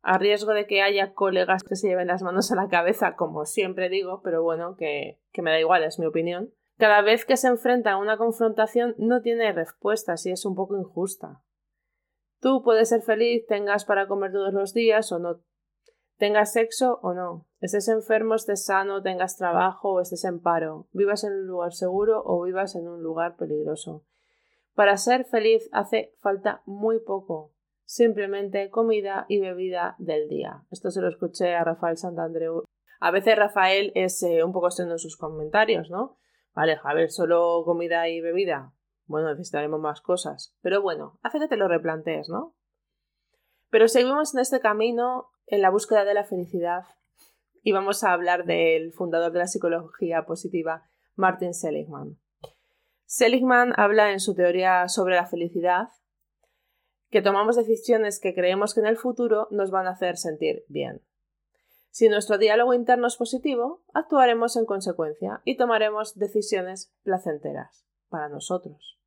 a 0.00 0.18
riesgo 0.18 0.54
de 0.54 0.66
que 0.66 0.80
haya 0.80 1.12
colegas 1.12 1.64
que 1.64 1.76
se 1.76 1.88
lleven 1.88 2.06
las 2.06 2.22
manos 2.22 2.50
a 2.50 2.56
la 2.56 2.68
cabeza, 2.68 3.14
como 3.14 3.44
siempre 3.44 3.90
digo, 3.90 4.22
pero 4.22 4.42
bueno, 4.42 4.76
que, 4.76 5.20
que 5.32 5.42
me 5.42 5.50
da 5.50 5.60
igual, 5.60 5.84
es 5.84 5.98
mi 5.98 6.06
opinión, 6.06 6.54
cada 6.78 7.02
vez 7.02 7.24
que 7.24 7.36
se 7.36 7.48
enfrenta 7.48 7.92
a 7.92 7.96
una 7.98 8.16
confrontación 8.16 8.94
no 8.98 9.20
tiene 9.20 9.52
respuestas 9.52 10.24
y 10.26 10.30
es 10.30 10.44
un 10.44 10.54
poco 10.54 10.78
injusta. 10.78 11.42
Tú 12.40 12.62
puedes 12.62 12.88
ser 12.88 13.02
feliz, 13.02 13.44
tengas 13.46 13.84
para 13.84 14.06
comer 14.06 14.30
todos 14.30 14.54
los 14.54 14.72
días 14.72 15.10
o 15.10 15.18
no, 15.18 15.40
tengas 16.18 16.52
sexo 16.52 17.00
o 17.02 17.14
no, 17.14 17.46
estés 17.60 17.88
enfermo, 17.88 18.36
estés 18.36 18.64
sano, 18.64 19.02
tengas 19.02 19.36
trabajo 19.36 19.94
o 19.94 20.00
estés 20.00 20.24
en 20.24 20.40
paro, 20.40 20.86
vivas 20.92 21.24
en 21.24 21.32
un 21.32 21.46
lugar 21.46 21.72
seguro 21.72 22.22
o 22.24 22.42
vivas 22.42 22.76
en 22.76 22.86
un 22.86 23.02
lugar 23.02 23.36
peligroso. 23.36 24.04
Para 24.74 24.96
ser 24.96 25.24
feliz 25.24 25.68
hace 25.72 26.14
falta 26.20 26.62
muy 26.64 27.00
poco, 27.00 27.52
simplemente 27.84 28.70
comida 28.70 29.26
y 29.28 29.40
bebida 29.40 29.96
del 29.98 30.28
día. 30.28 30.62
Esto 30.70 30.92
se 30.92 31.00
lo 31.00 31.08
escuché 31.08 31.56
a 31.56 31.64
Rafael 31.64 31.96
Santandreu. 31.96 32.62
A 33.00 33.10
veces 33.10 33.36
Rafael 33.36 33.90
es 33.96 34.22
eh, 34.22 34.44
un 34.44 34.52
poco 34.52 34.68
extenso 34.68 34.92
en 34.92 34.98
sus 35.00 35.16
comentarios, 35.16 35.90
¿no? 35.90 36.16
Vale, 36.58 36.76
a 36.82 36.92
ver, 36.92 37.12
solo 37.12 37.62
comida 37.64 38.08
y 38.08 38.20
bebida. 38.20 38.72
Bueno, 39.06 39.28
necesitaremos 39.28 39.78
más 39.78 40.00
cosas. 40.00 40.56
Pero 40.60 40.82
bueno, 40.82 41.20
hace 41.22 41.38
que 41.38 41.46
te 41.46 41.56
lo 41.56 41.68
replantees, 41.68 42.28
¿no? 42.28 42.56
Pero 43.70 43.86
seguimos 43.86 44.34
en 44.34 44.40
este 44.40 44.58
camino 44.58 45.28
en 45.46 45.62
la 45.62 45.70
búsqueda 45.70 46.04
de 46.04 46.14
la 46.14 46.24
felicidad 46.24 46.82
y 47.62 47.70
vamos 47.70 48.02
a 48.02 48.12
hablar 48.12 48.44
del 48.44 48.92
fundador 48.92 49.30
de 49.30 49.38
la 49.38 49.46
psicología 49.46 50.26
positiva, 50.26 50.82
Martin 51.14 51.54
Seligman. 51.54 52.18
Seligman 53.04 53.72
habla 53.76 54.10
en 54.10 54.18
su 54.18 54.34
teoría 54.34 54.88
sobre 54.88 55.14
la 55.14 55.26
felicidad 55.26 55.90
que 57.08 57.22
tomamos 57.22 57.54
decisiones 57.54 58.18
que 58.18 58.34
creemos 58.34 58.74
que 58.74 58.80
en 58.80 58.86
el 58.86 58.96
futuro 58.96 59.46
nos 59.52 59.70
van 59.70 59.86
a 59.86 59.90
hacer 59.90 60.16
sentir 60.16 60.64
bien. 60.66 61.02
Si 61.90 62.08
nuestro 62.08 62.38
diálogo 62.38 62.74
interno 62.74 63.06
es 63.06 63.16
positivo, 63.16 63.82
actuaremos 63.92 64.56
en 64.56 64.66
consecuencia 64.66 65.40
y 65.44 65.56
tomaremos 65.56 66.16
decisiones 66.16 66.94
placenteras 67.02 67.86
para 68.08 68.28
nosotros. 68.28 68.98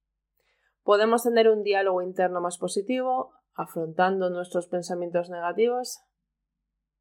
Podemos 0.84 1.24
tener 1.24 1.50
un 1.50 1.64
diálogo 1.64 2.02
interno 2.02 2.42
más 2.42 2.58
positivo, 2.58 3.34
afrontando 3.54 4.30
nuestros 4.30 4.68
pensamientos 4.68 5.30
negativos, 5.30 6.00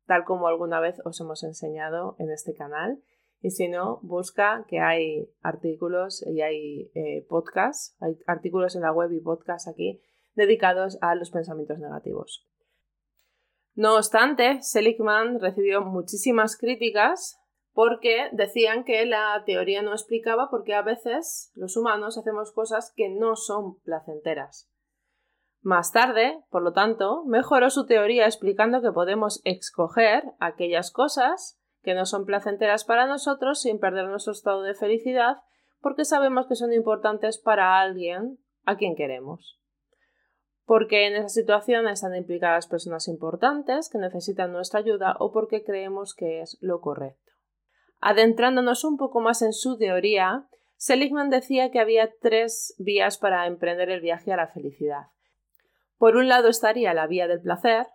tal 0.07 0.25
como 0.25 0.49
alguna 0.49 0.81
vez 0.81 0.97
os 1.05 1.21
hemos 1.21 1.43
enseñado 1.45 2.17
en 2.19 2.31
este 2.31 2.55
canal. 2.55 3.03
Y 3.41 3.51
si 3.51 3.69
no, 3.69 4.01
busca 4.03 4.67
que 4.69 4.81
hay 4.81 5.33
artículos 5.41 6.23
y 6.27 6.43
hay 6.43 6.91
eh, 6.95 7.27
podcasts, 7.29 7.97
hay 8.01 8.19
artículos 8.27 8.77
en 8.77 8.83
la 8.83 8.93
web 8.93 9.11
y 9.13 9.21
podcasts 9.21 9.67
aquí 9.67 10.03
dedicados 10.35 10.99
a 11.01 11.15
los 11.15 11.31
pensamientos 11.31 11.79
negativos. 11.79 12.47
No 13.81 13.97
obstante, 13.97 14.61
Seligman 14.61 15.41
recibió 15.41 15.81
muchísimas 15.81 16.59
críticas 16.59 17.41
porque 17.73 18.29
decían 18.33 18.85
que 18.85 19.07
la 19.07 19.43
teoría 19.47 19.81
no 19.81 19.93
explicaba 19.93 20.51
por 20.51 20.65
qué 20.65 20.75
a 20.75 20.83
veces 20.83 21.51
los 21.55 21.79
humanos 21.79 22.19
hacemos 22.19 22.53
cosas 22.53 22.93
que 22.95 23.09
no 23.09 23.37
son 23.37 23.81
placenteras. 23.81 24.71
Más 25.63 25.93
tarde, 25.93 26.45
por 26.51 26.61
lo 26.61 26.75
tanto, 26.75 27.25
mejoró 27.25 27.71
su 27.71 27.87
teoría 27.87 28.27
explicando 28.27 28.83
que 28.83 28.93
podemos 28.93 29.41
escoger 29.45 30.25
aquellas 30.41 30.91
cosas 30.91 31.59
que 31.83 31.95
no 31.95 32.05
son 32.05 32.27
placenteras 32.27 32.85
para 32.85 33.07
nosotros 33.07 33.63
sin 33.63 33.79
perder 33.79 34.09
nuestro 34.09 34.35
estado 34.35 34.61
de 34.61 34.75
felicidad 34.75 35.39
porque 35.81 36.05
sabemos 36.05 36.47
que 36.49 36.55
son 36.55 36.75
importantes 36.75 37.39
para 37.39 37.81
alguien 37.81 38.37
a 38.67 38.77
quien 38.77 38.95
queremos. 38.95 39.60
Porque 40.71 41.09
en 41.09 41.17
esa 41.17 41.29
situación 41.29 41.89
están 41.89 42.15
implicadas 42.15 42.69
personas 42.69 43.09
importantes 43.09 43.91
que 43.91 43.99
necesitan 43.99 44.53
nuestra 44.53 44.79
ayuda 44.79 45.17
o 45.19 45.33
porque 45.33 45.65
creemos 45.65 46.15
que 46.15 46.43
es 46.43 46.59
lo 46.61 46.81
correcto. 46.81 47.33
Adentrándonos 47.99 48.85
un 48.85 48.97
poco 48.97 49.19
más 49.19 49.43
en 49.43 49.53
su 49.53 49.79
teoría, 49.79 50.47
Seligman 50.77 51.29
decía 51.29 51.73
que 51.73 51.81
había 51.81 52.13
tres 52.21 52.77
vías 52.79 53.19
para 53.19 53.49
emprender 53.49 53.91
el 53.91 54.01
viaje 54.01 54.33
a 54.33 54.37
la 54.37 54.47
felicidad. 54.47 55.07
Por 55.99 56.15
un 56.15 56.29
lado 56.29 56.47
estaría 56.47 56.95
la 56.95 57.09
vía 57.09 57.27
del 57.27 57.41
placer, 57.41 57.89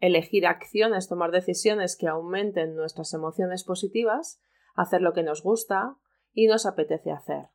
elegir 0.00 0.44
acciones, 0.44 1.06
tomar 1.06 1.30
decisiones 1.30 1.96
que 1.96 2.08
aumenten 2.08 2.74
nuestras 2.74 3.14
emociones 3.14 3.62
positivas, 3.62 4.40
hacer 4.74 5.02
lo 5.02 5.12
que 5.12 5.22
nos 5.22 5.44
gusta 5.44 5.94
y 6.32 6.48
nos 6.48 6.66
apetece 6.66 7.12
hacer. 7.12 7.50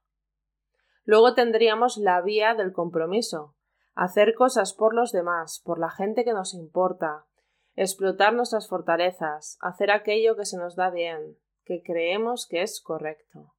Luego 1.04 1.34
tendríamos 1.34 1.98
la 1.98 2.22
vía 2.22 2.54
del 2.56 2.72
compromiso, 2.72 3.57
hacer 3.98 4.36
cosas 4.36 4.74
por 4.74 4.94
los 4.94 5.12
demás, 5.12 5.60
por 5.66 5.80
la 5.80 5.90
gente 5.90 6.24
que 6.24 6.32
nos 6.32 6.54
importa, 6.54 7.26
explotar 7.74 8.32
nuestras 8.34 8.70
fortalezas, 8.70 9.58
hacer 9.60 9.90
aquello 9.90 10.36
que 10.36 10.46
se 10.46 10.58
nos 10.58 10.76
da 10.76 10.92
bien, 10.92 11.40
que 11.66 11.82
creemos 11.84 12.48
que 12.48 12.62
es 12.62 12.80
correcto. 12.80 13.56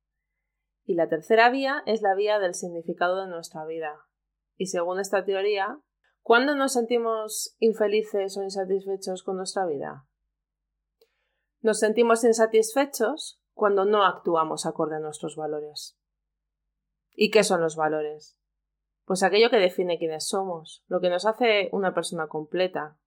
Y 0.85 0.95
la 0.95 1.09
tercera 1.09 1.51
vía 1.51 1.83
es 1.87 2.03
la 2.03 2.15
vía 2.15 2.39
del 2.39 2.55
significado 2.55 3.21
de 3.21 3.27
nuestra 3.27 3.67
vida. 3.67 4.07
Y 4.57 4.67
según 4.67 5.01
esta 5.01 5.25
teoría, 5.25 5.81
¿cuándo 6.23 6.55
nos 6.55 6.73
sentimos 6.73 7.57
infelices 7.59 8.39
o 8.39 8.45
insatisfechos 8.45 9.25
con 9.25 9.39
nuestra 9.39 9.67
vida? 9.67 10.07
Nos 11.63 11.81
sentimos 11.81 12.23
insatisfechos 12.23 13.43
cuando 13.55 13.85
no 13.85 14.05
actuamos 14.05 14.67
acorde 14.67 14.97
a 14.97 15.01
nuestros 15.01 15.35
valores. 15.35 15.99
¿Y 17.11 17.33
qué 17.33 17.43
son 17.43 17.61
los 17.61 17.75
valores? 17.75 18.39
Pues 19.09 19.23
aquello 19.23 19.49
que 19.49 19.57
define 19.57 19.99
quiénes 19.99 20.29
somos, 20.29 20.85
lo 20.87 21.01
que 21.01 21.09
nos 21.09 21.25
hace 21.25 21.71
una 21.73 21.95
persona 21.95 22.29
completa. 22.29 22.99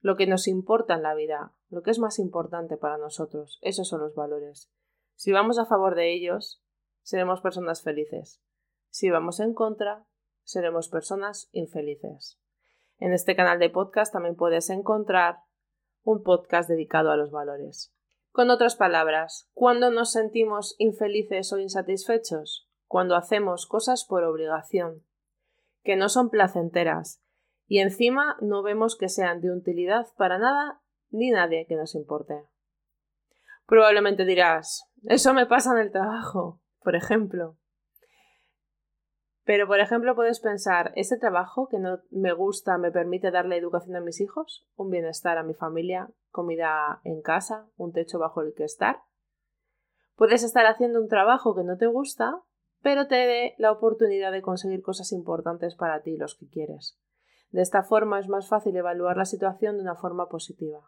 lo 0.00 0.16
que 0.16 0.26
nos 0.26 0.48
importa 0.48 0.94
en 0.94 1.02
la 1.02 1.14
vida, 1.14 1.52
lo 1.68 1.82
que 1.82 1.90
es 1.92 1.98
más 2.00 2.18
importante 2.18 2.76
para 2.76 2.98
nosotros. 2.98 3.58
Esos 3.60 3.86
son 3.86 4.00
los 4.00 4.14
valores. 4.14 4.72
Si 5.14 5.30
vamos 5.30 5.58
a 5.58 5.66
favor 5.66 5.94
de 5.94 6.12
ellos, 6.12 6.60
seremos 7.02 7.40
personas 7.40 7.82
felices. 7.82 8.42
Si 8.88 9.10
vamos 9.10 9.38
en 9.38 9.54
contra, 9.54 10.06
seremos 10.42 10.88
personas 10.88 11.50
infelices. 11.52 12.40
En 12.98 13.12
este 13.12 13.36
canal 13.36 13.58
de 13.58 13.70
podcast 13.70 14.12
también 14.12 14.34
puedes 14.36 14.70
encontrar 14.70 15.40
un 16.02 16.22
podcast 16.24 16.68
dedicado 16.68 17.12
a 17.12 17.16
los 17.16 17.30
valores. 17.30 17.94
Con 18.32 18.50
otras 18.50 18.74
palabras, 18.74 19.50
¿cuándo 19.52 19.90
nos 19.90 20.10
sentimos 20.10 20.74
infelices 20.78 21.52
o 21.52 21.58
insatisfechos? 21.58 22.69
Cuando 22.90 23.14
hacemos 23.14 23.68
cosas 23.68 24.04
por 24.04 24.24
obligación, 24.24 25.04
que 25.84 25.94
no 25.94 26.08
son 26.08 26.28
placenteras, 26.28 27.22
y 27.68 27.78
encima 27.78 28.36
no 28.40 28.64
vemos 28.64 28.96
que 28.96 29.08
sean 29.08 29.40
de 29.40 29.52
utilidad 29.52 30.08
para 30.16 30.38
nada 30.38 30.82
ni 31.08 31.30
nadie 31.30 31.66
que 31.68 31.76
nos 31.76 31.94
importe. 31.94 32.48
Probablemente 33.64 34.24
dirás, 34.24 34.90
eso 35.04 35.32
me 35.34 35.46
pasa 35.46 35.70
en 35.70 35.78
el 35.78 35.92
trabajo, 35.92 36.62
por 36.82 36.96
ejemplo. 36.96 37.56
Pero, 39.44 39.68
por 39.68 39.78
ejemplo, 39.78 40.16
puedes 40.16 40.40
pensar, 40.40 40.90
¿ese 40.96 41.16
trabajo 41.16 41.68
que 41.68 41.78
no 41.78 42.00
me 42.10 42.32
gusta 42.32 42.76
me 42.76 42.90
permite 42.90 43.30
darle 43.30 43.56
educación 43.56 43.94
a 43.94 44.00
mis 44.00 44.20
hijos, 44.20 44.66
un 44.74 44.90
bienestar 44.90 45.38
a 45.38 45.44
mi 45.44 45.54
familia, 45.54 46.10
comida 46.32 47.00
en 47.04 47.22
casa, 47.22 47.68
un 47.76 47.92
techo 47.92 48.18
bajo 48.18 48.40
el 48.40 48.52
que 48.52 48.64
estar? 48.64 49.04
Puedes 50.16 50.42
estar 50.42 50.66
haciendo 50.66 51.00
un 51.00 51.06
trabajo 51.06 51.54
que 51.54 51.62
no 51.62 51.76
te 51.76 51.86
gusta, 51.86 52.42
pero 52.82 53.06
te 53.06 53.14
dé 53.14 53.54
la 53.58 53.72
oportunidad 53.72 54.32
de 54.32 54.42
conseguir 54.42 54.82
cosas 54.82 55.12
importantes 55.12 55.74
para 55.74 56.02
ti, 56.02 56.16
los 56.16 56.34
que 56.34 56.48
quieres. 56.48 56.98
De 57.50 57.62
esta 57.62 57.82
forma 57.82 58.20
es 58.20 58.28
más 58.28 58.48
fácil 58.48 58.76
evaluar 58.76 59.16
la 59.16 59.24
situación 59.24 59.76
de 59.76 59.82
una 59.82 59.96
forma 59.96 60.28
positiva. 60.28 60.80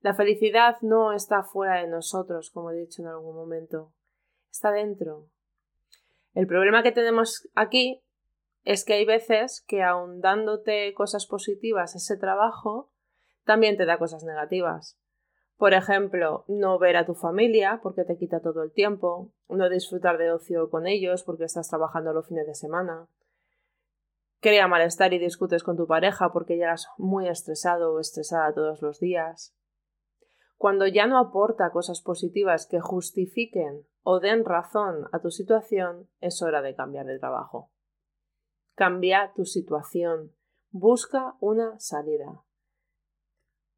La 0.00 0.14
felicidad 0.14 0.76
no 0.82 1.12
está 1.12 1.42
fuera 1.42 1.80
de 1.80 1.88
nosotros, 1.88 2.50
como 2.50 2.70
he 2.70 2.76
dicho 2.76 3.02
en 3.02 3.08
algún 3.08 3.34
momento, 3.34 3.92
está 4.50 4.70
dentro, 4.70 5.28
el 6.36 6.46
problema 6.46 6.82
que 6.82 6.92
tenemos 6.92 7.48
aquí 7.54 8.04
es 8.64 8.84
que 8.84 8.92
hay 8.92 9.06
veces 9.06 9.64
que 9.66 9.82
aun 9.82 10.20
dándote 10.20 10.92
cosas 10.92 11.26
positivas 11.26 11.96
ese 11.96 12.18
trabajo, 12.18 12.90
también 13.44 13.78
te 13.78 13.86
da 13.86 13.96
cosas 13.96 14.22
negativas. 14.22 14.98
Por 15.56 15.72
ejemplo, 15.72 16.44
no 16.48 16.78
ver 16.78 16.96
a 16.96 17.06
tu 17.06 17.14
familia 17.14 17.80
porque 17.82 18.04
te 18.04 18.18
quita 18.18 18.40
todo 18.40 18.62
el 18.62 18.72
tiempo, 18.72 19.32
no 19.48 19.70
disfrutar 19.70 20.18
de 20.18 20.30
ocio 20.30 20.68
con 20.68 20.86
ellos 20.86 21.22
porque 21.24 21.44
estás 21.44 21.68
trabajando 21.68 22.12
los 22.12 22.28
fines 22.28 22.46
de 22.46 22.54
semana, 22.54 23.08
crea 24.40 24.68
malestar 24.68 25.14
y 25.14 25.18
discutes 25.18 25.62
con 25.62 25.76
tu 25.76 25.86
pareja 25.86 26.30
porque 26.32 26.56
llegas 26.56 26.88
muy 26.98 27.26
estresado 27.26 27.94
o 27.94 28.00
estresada 28.00 28.52
todos 28.52 28.82
los 28.82 29.00
días. 29.00 29.56
Cuando 30.56 30.86
ya 30.86 31.06
no 31.06 31.18
aporta 31.18 31.70
cosas 31.70 32.00
positivas 32.00 32.66
que 32.66 32.80
justifiquen 32.80 33.86
o 34.02 34.20
den 34.20 34.44
razón 34.44 35.08
a 35.12 35.20
tu 35.20 35.30
situación, 35.30 36.08
es 36.20 36.42
hora 36.42 36.62
de 36.62 36.74
cambiar 36.74 37.06
de 37.06 37.18
trabajo. 37.18 37.70
Cambia 38.74 39.32
tu 39.34 39.44
situación. 39.44 40.34
Busca 40.70 41.34
una 41.40 41.78
salida. 41.80 42.45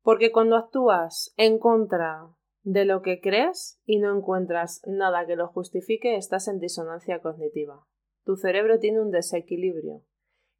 Porque 0.02 0.32
cuando 0.32 0.56
actúas 0.56 1.32
en 1.36 1.58
contra 1.58 2.28
de 2.62 2.84
lo 2.84 3.02
que 3.02 3.20
crees 3.20 3.80
y 3.84 3.98
no 3.98 4.16
encuentras 4.16 4.82
nada 4.86 5.26
que 5.26 5.36
lo 5.36 5.48
justifique, 5.48 6.16
estás 6.16 6.48
en 6.48 6.58
disonancia 6.58 7.20
cognitiva. 7.20 7.86
Tu 8.24 8.36
cerebro 8.36 8.78
tiene 8.78 9.00
un 9.00 9.10
desequilibrio 9.10 10.02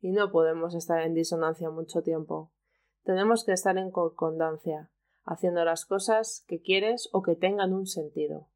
y 0.00 0.12
no 0.12 0.30
podemos 0.30 0.75
estar 0.75 1.02
en 1.02 1.14
disonancia 1.14 1.71
mucho 1.71 2.02
tiempo. 2.02 2.52
Tenemos 3.04 3.45
que 3.45 3.52
estar 3.52 3.76
en 3.76 3.90
concordancia, 3.90 4.90
haciendo 5.25 5.64
las 5.64 5.85
cosas 5.85 6.45
que 6.47 6.61
quieres 6.61 7.09
o 7.12 7.23
que 7.23 7.37
tengan 7.37 7.73
un 7.73 7.87
sentido. 7.87 8.49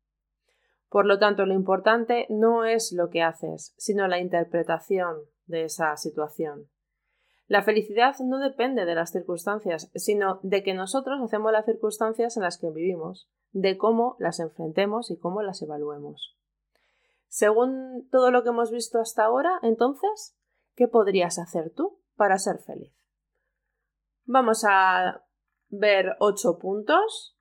Por 0.88 1.06
lo 1.06 1.18
tanto, 1.18 1.46
lo 1.46 1.54
importante 1.54 2.26
no 2.28 2.64
es 2.64 2.92
lo 2.92 3.08
que 3.08 3.22
haces, 3.22 3.74
sino 3.76 4.08
la 4.08 4.18
interpretación 4.18 5.16
de 5.46 5.64
esa 5.64 5.96
situación. 5.96 6.68
La 7.46 7.62
felicidad 7.62 8.14
no 8.20 8.38
depende 8.38 8.84
de 8.84 8.94
las 8.94 9.10
circunstancias, 9.10 9.90
sino 9.94 10.40
de 10.42 10.62
que 10.62 10.74
nosotros 10.74 11.20
hacemos 11.22 11.52
las 11.52 11.66
circunstancias 11.66 12.36
en 12.36 12.44
las 12.44 12.58
que 12.58 12.70
vivimos, 12.70 13.28
de 13.50 13.76
cómo 13.76 14.16
las 14.18 14.40
enfrentemos 14.40 15.10
y 15.10 15.18
cómo 15.18 15.42
las 15.42 15.60
evaluemos. 15.62 16.38
Según 17.28 18.08
todo 18.10 18.30
lo 18.30 18.42
que 18.42 18.50
hemos 18.50 18.70
visto 18.70 19.00
hasta 19.00 19.24
ahora, 19.24 19.58
entonces, 19.62 20.36
¿qué 20.74 20.88
podrías 20.88 21.38
hacer 21.38 21.72
tú 21.74 22.00
para 22.16 22.38
ser 22.38 22.58
feliz? 22.58 22.94
Vamos 24.24 24.64
a 24.68 25.24
ver 25.68 26.16
ocho 26.20 26.58
puntos 26.58 27.38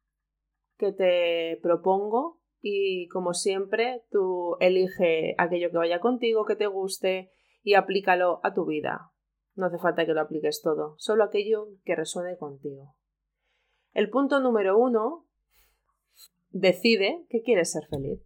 que 0.78 0.92
te 0.92 1.60
propongo 1.62 2.42
y 2.62 3.08
como 3.10 3.34
siempre 3.34 4.06
tú 4.10 4.56
elige 4.60 5.36
aquello 5.38 5.70
que 5.72 5.78
vaya 5.78 6.00
contigo, 6.00 6.46
que 6.46 6.56
te 6.56 6.68
guste 6.68 7.32
y 7.62 7.76
aplícalo 7.76 8.40
a 8.44 8.54
tu 8.54 8.66
vida. 8.66 9.11
No 9.56 9.66
hace 9.66 9.78
falta 9.78 10.06
que 10.06 10.14
lo 10.14 10.22
apliques 10.22 10.62
todo, 10.62 10.96
solo 10.98 11.24
aquello 11.24 11.68
que 11.84 11.96
resuene 11.96 12.38
contigo. 12.38 12.96
El 13.94 14.10
punto 14.10 14.40
número 14.40 14.78
uno, 14.78 15.26
decide 16.52 17.26
que 17.30 17.42
quieres 17.42 17.72
ser 17.72 17.88
feliz. 17.88 18.22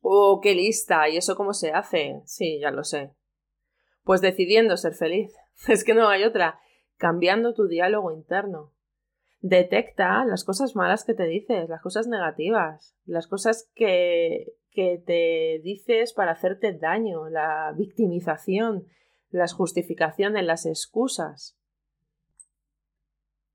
Oh, 0.00 0.40
qué 0.42 0.54
lista. 0.54 1.08
¿Y 1.08 1.16
eso 1.16 1.36
cómo 1.36 1.54
se 1.54 1.72
hace? 1.72 2.22
Sí, 2.26 2.58
ya 2.60 2.70
lo 2.70 2.84
sé. 2.84 3.14
Pues 4.04 4.20
decidiendo 4.20 4.76
ser 4.76 4.94
feliz. 4.94 5.32
Es 5.68 5.84
que 5.84 5.94
no 5.94 6.08
hay 6.08 6.24
otra. 6.24 6.58
Cambiando 6.96 7.54
tu 7.54 7.68
diálogo 7.68 8.10
interno. 8.10 8.72
Detecta 9.40 10.24
las 10.24 10.44
cosas 10.44 10.76
malas 10.76 11.04
que 11.04 11.14
te 11.14 11.24
dices, 11.24 11.68
las 11.68 11.82
cosas 11.82 12.06
negativas, 12.06 12.96
las 13.06 13.26
cosas 13.26 13.70
que, 13.74 14.54
que 14.70 15.02
te 15.04 15.60
dices 15.64 16.12
para 16.12 16.32
hacerte 16.32 16.72
daño, 16.72 17.28
la 17.28 17.72
victimización, 17.76 18.86
las 19.32 19.52
justificaciones, 19.52 20.44
las 20.44 20.66
excusas. 20.66 21.56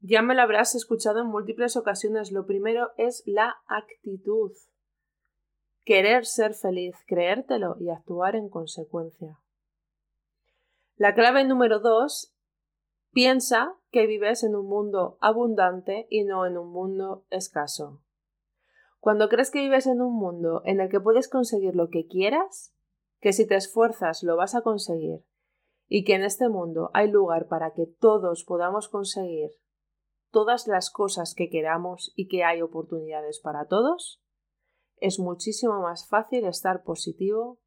Ya 0.01 0.21
me 0.21 0.35
lo 0.35 0.41
habrás 0.41 0.75
escuchado 0.75 1.21
en 1.21 1.27
múltiples 1.27 1.77
ocasiones. 1.77 2.31
Lo 2.31 2.45
primero 2.45 2.91
es 2.97 3.23
la 3.25 3.55
actitud. 3.67 4.51
Querer 5.85 6.25
ser 6.25 6.53
feliz, 6.53 6.95
creértelo 7.07 7.77
y 7.79 7.89
actuar 7.89 8.35
en 8.35 8.49
consecuencia. 8.49 9.39
La 10.97 11.13
clave 11.13 11.45
número 11.45 11.79
dos 11.79 12.37
Piensa 13.17 13.73
que 13.89 14.05
vives 14.05 14.43
en 14.43 14.55
un 14.55 14.67
mundo 14.67 15.17
abundante 15.21 16.05
y 16.11 16.23
no 16.23 16.45
en 16.45 16.55
un 16.55 16.71
mundo 16.71 17.25
escaso. 17.31 18.03
Cuando 18.99 19.27
crees 19.27 19.49
que 19.49 19.59
vives 19.59 19.87
en 19.87 20.01
un 20.01 20.13
mundo 20.13 20.61
en 20.65 20.79
el 20.81 20.89
que 20.89 20.99
puedes 20.99 21.27
conseguir 21.27 21.75
lo 21.75 21.89
que 21.89 22.05
quieras, 22.05 22.75
que 23.19 23.33
si 23.33 23.47
te 23.47 23.55
esfuerzas 23.55 24.21
lo 24.21 24.37
vas 24.37 24.53
a 24.53 24.61
conseguir, 24.61 25.23
y 25.87 26.03
que 26.03 26.15
en 26.15 26.23
este 26.23 26.49
mundo 26.49 26.91
hay 26.93 27.09
lugar 27.09 27.47
para 27.47 27.71
que 27.73 27.85
todos 27.85 28.43
podamos 28.43 28.89
conseguir 28.89 29.51
todas 30.31 30.67
las 30.67 30.91
cosas 30.91 31.33
que 31.33 31.49
queramos 31.49 32.13
y 32.15 32.27
que 32.27 32.43
hay 32.43 32.61
oportunidades 32.61 33.39
para 33.39 33.67
todos, 33.67 34.21
es 34.97 35.19
muchísimo 35.19 35.81
más 35.81 36.07
fácil 36.07 36.45
estar 36.45 36.83
positivo 36.83 37.59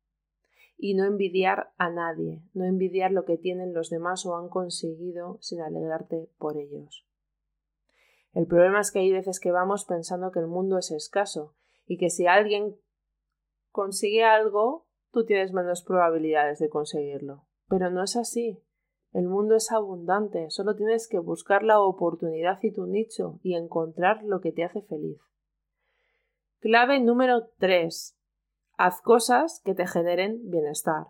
y 0.77 0.95
no 0.95 1.05
envidiar 1.05 1.73
a 1.77 1.91
nadie, 1.91 2.43
no 2.55 2.65
envidiar 2.65 3.13
lo 3.13 3.25
que 3.25 3.37
tienen 3.37 3.75
los 3.75 3.91
demás 3.91 4.25
o 4.27 4.37
han 4.37 4.49
conseguido 4.49 5.39
sin 5.41 5.61
alegrarte 5.61 6.31
por 6.39 6.57
ellos. 6.57 7.07
El 8.33 8.47
problema 8.47 8.81
es 8.81 8.91
que 8.91 9.01
hay 9.01 9.13
veces 9.13 9.41
que 9.41 9.51
vamos 9.51 9.85
pensando 9.85 10.31
que 10.31 10.39
el 10.39 10.47
mundo 10.47 10.79
es 10.79 10.91
escaso 10.91 11.55
y 11.87 11.99
que 11.99 12.11
si 12.11 12.27
alguien 12.27 12.77
consigue 13.71 14.25
algo, 14.25 14.87
tú 15.13 15.25
tienes 15.27 15.53
menos 15.53 15.83
probabilidades 15.83 16.59
de 16.61 16.69
conseguirlo. 16.69 17.47
Pero 17.71 17.89
no 17.89 18.03
es 18.03 18.17
así. 18.17 18.61
El 19.13 19.29
mundo 19.29 19.55
es 19.55 19.71
abundante, 19.71 20.51
solo 20.51 20.75
tienes 20.75 21.09
que 21.09 21.21
buscar 21.21 21.63
la 21.63 21.81
oportunidad 21.81 22.59
y 22.63 22.73
tu 22.73 22.87
nicho 22.87 23.39
y 23.43 23.55
encontrar 23.55 24.23
lo 24.25 24.41
que 24.41 24.53
te 24.53 24.65
hace 24.65 24.83
feliz. 24.83 25.21
Clave 26.59 27.01
número 27.01 27.49
3. 27.59 28.19
Haz 28.77 29.01
cosas 29.01 29.63
que 29.65 29.75
te 29.75 29.87
generen 29.87 30.51
bienestar. 30.51 31.07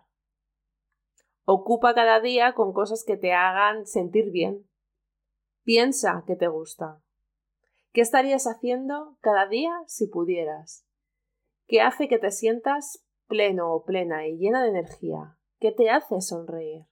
Ocupa 1.45 1.95
cada 1.95 2.19
día 2.19 2.53
con 2.53 2.73
cosas 2.73 3.03
que 3.05 3.17
te 3.17 3.33
hagan 3.33 3.87
sentir 3.87 4.31
bien. 4.31 4.67
Piensa 5.63 6.23
que 6.27 6.35
te 6.35 6.47
gusta. 6.47 7.01
¿Qué 7.91 8.01
estarías 8.01 8.45
haciendo 8.45 9.17
cada 9.21 9.47
día 9.47 9.73
si 9.87 10.07
pudieras? 10.07 10.87
¿Qué 11.67 11.81
hace 11.81 12.07
que 12.07 12.19
te 12.19 12.31
sientas 12.31 13.03
pleno 13.27 13.73
o 13.73 13.83
plena 13.83 14.27
y 14.27 14.37
llena 14.37 14.63
de 14.63 14.69
energía? 14.69 15.37
¿Qué 15.61 15.71
te 15.71 15.91
hace 15.91 16.21
sonreír? 16.21 16.87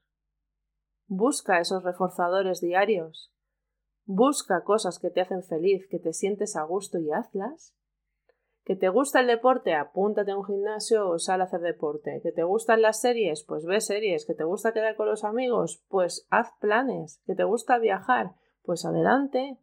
Busca 1.08 1.60
esos 1.60 1.84
reforzadores 1.84 2.62
diarios. 2.62 3.34
Busca 4.06 4.64
cosas 4.64 5.00
que 5.00 5.10
te 5.10 5.22
hacen 5.22 5.44
feliz, 5.44 5.88
que 5.90 5.98
te 5.98 6.14
sientes 6.14 6.56
a 6.56 6.62
gusto 6.64 7.00
y 7.00 7.12
hazlas 7.12 7.76
¿Que 8.66 8.76
te 8.76 8.90
gusta 8.90 9.22
el 9.22 9.26
deporte? 9.26 9.74
Apúntate 9.74 10.30
a 10.30 10.38
un 10.38 10.46
gimnasio 10.46 11.10
o 11.10 11.18
sal 11.18 11.42
a 11.42 11.46
hacer 11.46 11.62
deporte. 11.62 12.20
¿Que 12.22 12.32
te 12.32 12.44
gustan 12.44 12.84
las 12.84 13.02
series? 13.02 13.44
Pues 13.44 13.66
ve 13.66 13.82
series. 13.82 14.28
¿Que 14.28 14.36
te 14.36 14.44
gusta 14.44 14.72
quedar 14.72 14.96
con 14.96 15.08
los 15.08 15.24
amigos? 15.24 15.84
Pues 15.88 16.28
haz 16.30 16.52
planes. 16.60 17.24
¿Que 17.26 17.34
te 17.34 17.46
gusta 17.46 17.80
viajar? 17.80 18.36
Pues 18.62 18.86
adelante. 18.86 19.58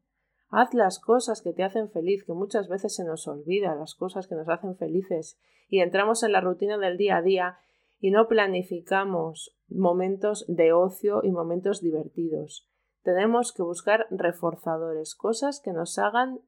Haz 0.48 0.74
las 0.74 0.98
cosas 0.98 1.42
que 1.42 1.52
te 1.52 1.62
hacen 1.62 1.88
feliz, 1.92 2.24
que 2.24 2.32
muchas 2.32 2.66
veces 2.66 2.96
se 2.96 3.04
nos 3.04 3.28
olvida 3.28 3.76
las 3.76 3.94
cosas 3.94 4.26
que 4.26 4.34
nos 4.34 4.48
hacen 4.48 4.76
felices 4.76 5.38
y 5.68 5.80
entramos 5.80 6.24
en 6.24 6.32
la 6.32 6.40
rutina 6.40 6.76
del 6.76 6.96
día 6.96 7.18
a 7.18 7.22
día 7.22 7.58
y 7.98 8.10
no 8.10 8.28
planificamos 8.28 9.56
momentos 9.68 10.44
de 10.48 10.72
ocio 10.72 11.20
y 11.22 11.30
momentos 11.30 11.80
divertidos. 11.80 12.68
Tenemos 13.02 13.52
que 13.52 13.62
buscar 13.62 14.06
reforzadores, 14.10 15.14
cosas 15.14 15.60
que 15.60 15.72
nos 15.72 15.98
hagan 15.98 16.40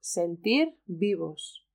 sentir 0.00 0.78
vivos. 0.86 1.66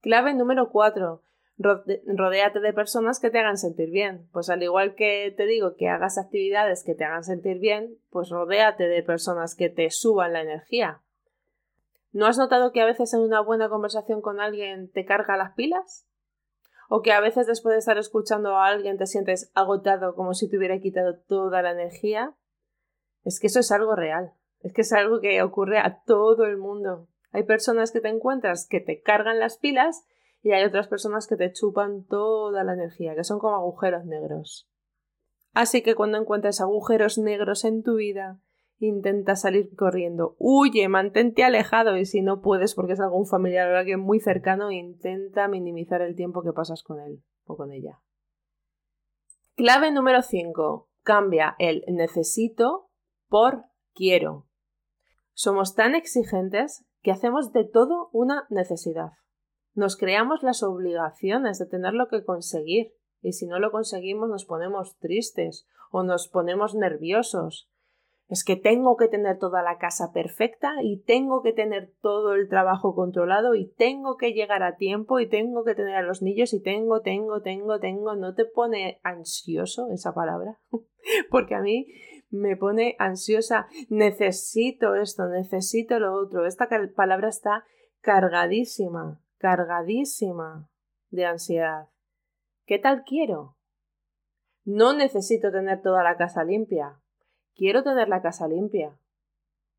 Clave 0.00 0.34
número 0.34 0.70
4. 0.70 1.22
Rodéate 1.58 2.60
de 2.60 2.72
personas 2.72 3.20
que 3.20 3.30
te 3.30 3.38
hagan 3.38 3.58
sentir 3.58 3.90
bien. 3.90 4.28
Pues 4.32 4.48
al 4.48 4.62
igual 4.62 4.94
que 4.94 5.34
te 5.36 5.44
digo 5.46 5.74
que 5.76 5.88
hagas 5.88 6.16
actividades 6.16 6.84
que 6.84 6.94
te 6.94 7.04
hagan 7.04 7.22
sentir 7.22 7.58
bien, 7.58 7.98
pues 8.08 8.30
rodéate 8.30 8.88
de 8.88 9.02
personas 9.02 9.54
que 9.54 9.68
te 9.68 9.90
suban 9.90 10.32
la 10.32 10.40
energía. 10.40 11.02
¿No 12.12 12.26
has 12.26 12.38
notado 12.38 12.72
que 12.72 12.80
a 12.80 12.86
veces 12.86 13.12
en 13.12 13.20
una 13.20 13.40
buena 13.40 13.68
conversación 13.68 14.22
con 14.22 14.40
alguien 14.40 14.90
te 14.90 15.04
carga 15.04 15.36
las 15.36 15.52
pilas? 15.52 16.09
¿O 16.92 17.02
que 17.02 17.12
a 17.12 17.20
veces 17.20 17.46
después 17.46 17.72
de 17.72 17.78
estar 17.78 17.98
escuchando 17.98 18.56
a 18.56 18.66
alguien 18.66 18.98
te 18.98 19.06
sientes 19.06 19.52
agotado 19.54 20.16
como 20.16 20.34
si 20.34 20.50
te 20.50 20.58
hubiera 20.58 20.80
quitado 20.80 21.20
toda 21.20 21.62
la 21.62 21.70
energía? 21.70 22.34
Es 23.22 23.38
que 23.38 23.46
eso 23.46 23.60
es 23.60 23.70
algo 23.70 23.94
real. 23.94 24.32
Es 24.58 24.72
que 24.72 24.80
es 24.80 24.92
algo 24.92 25.20
que 25.20 25.40
ocurre 25.40 25.78
a 25.78 26.02
todo 26.04 26.46
el 26.46 26.56
mundo. 26.56 27.06
Hay 27.30 27.44
personas 27.44 27.92
que 27.92 28.00
te 28.00 28.08
encuentras 28.08 28.66
que 28.68 28.80
te 28.80 29.02
cargan 29.02 29.38
las 29.38 29.56
pilas 29.56 30.04
y 30.42 30.50
hay 30.50 30.64
otras 30.64 30.88
personas 30.88 31.28
que 31.28 31.36
te 31.36 31.52
chupan 31.52 32.06
toda 32.06 32.64
la 32.64 32.72
energía, 32.72 33.14
que 33.14 33.22
son 33.22 33.38
como 33.38 33.54
agujeros 33.54 34.04
negros. 34.04 34.68
Así 35.52 35.82
que 35.82 35.94
cuando 35.94 36.18
encuentres 36.18 36.60
agujeros 36.60 37.18
negros 37.18 37.64
en 37.64 37.84
tu 37.84 37.94
vida, 37.94 38.40
intenta 38.80 39.36
salir 39.36 39.74
corriendo. 39.76 40.34
Huye, 40.38 40.88
mantente 40.88 41.44
alejado 41.44 41.96
y 41.96 42.06
si 42.06 42.22
no 42.22 42.40
puedes 42.40 42.74
porque 42.74 42.94
es 42.94 43.00
algún 43.00 43.26
familiar 43.26 43.70
o 43.70 43.76
alguien 43.76 44.00
muy 44.00 44.20
cercano, 44.20 44.70
intenta 44.70 45.48
minimizar 45.48 46.00
el 46.02 46.16
tiempo 46.16 46.42
que 46.42 46.52
pasas 46.52 46.82
con 46.82 46.98
él 47.00 47.22
o 47.44 47.56
con 47.56 47.72
ella. 47.72 48.00
Clave 49.54 49.92
número 49.92 50.22
5. 50.22 50.88
Cambia 51.02 51.54
el 51.58 51.84
necesito 51.88 52.90
por 53.28 53.64
quiero. 53.94 54.46
Somos 55.34 55.74
tan 55.74 55.94
exigentes 55.94 56.86
que 57.02 57.12
hacemos 57.12 57.52
de 57.52 57.64
todo 57.64 58.08
una 58.12 58.46
necesidad. 58.50 59.12
Nos 59.74 59.96
creamos 59.96 60.42
las 60.42 60.62
obligaciones 60.62 61.58
de 61.58 61.66
tenerlo 61.66 62.08
que 62.08 62.24
conseguir 62.24 62.94
y 63.20 63.32
si 63.32 63.46
no 63.46 63.58
lo 63.58 63.70
conseguimos 63.70 64.28
nos 64.28 64.44
ponemos 64.46 64.96
tristes 64.98 65.66
o 65.90 66.02
nos 66.02 66.28
ponemos 66.28 66.74
nerviosos. 66.74 67.70
Es 68.30 68.44
que 68.44 68.54
tengo 68.54 68.96
que 68.96 69.08
tener 69.08 69.38
toda 69.38 69.60
la 69.60 69.78
casa 69.78 70.12
perfecta 70.12 70.74
y 70.84 71.02
tengo 71.02 71.42
que 71.42 71.52
tener 71.52 71.92
todo 72.00 72.34
el 72.34 72.48
trabajo 72.48 72.94
controlado 72.94 73.56
y 73.56 73.72
tengo 73.72 74.16
que 74.16 74.32
llegar 74.32 74.62
a 74.62 74.76
tiempo 74.76 75.18
y 75.18 75.28
tengo 75.28 75.64
que 75.64 75.74
tener 75.74 75.96
a 75.96 76.02
los 76.02 76.22
niños 76.22 76.54
y 76.54 76.62
tengo, 76.62 77.00
tengo, 77.00 77.42
tengo, 77.42 77.80
tengo. 77.80 78.14
¿No 78.14 78.36
te 78.36 78.44
pone 78.44 79.00
ansioso 79.02 79.88
esa 79.92 80.14
palabra? 80.14 80.60
Porque 81.30 81.56
a 81.56 81.60
mí 81.60 81.88
me 82.30 82.56
pone 82.56 82.94
ansiosa, 83.00 83.66
necesito 83.88 84.94
esto, 84.94 85.26
necesito 85.26 85.98
lo 85.98 86.14
otro. 86.14 86.46
Esta 86.46 86.68
palabra 86.94 87.30
está 87.30 87.64
cargadísima, 88.00 89.20
cargadísima 89.38 90.70
de 91.08 91.26
ansiedad. 91.26 91.88
¿Qué 92.64 92.78
tal 92.78 93.02
quiero? 93.02 93.56
No 94.64 94.92
necesito 94.92 95.50
tener 95.50 95.82
toda 95.82 96.04
la 96.04 96.16
casa 96.16 96.44
limpia. 96.44 96.99
Quiero 97.60 97.82
tener 97.82 98.08
la 98.08 98.22
casa 98.22 98.48
limpia. 98.48 98.98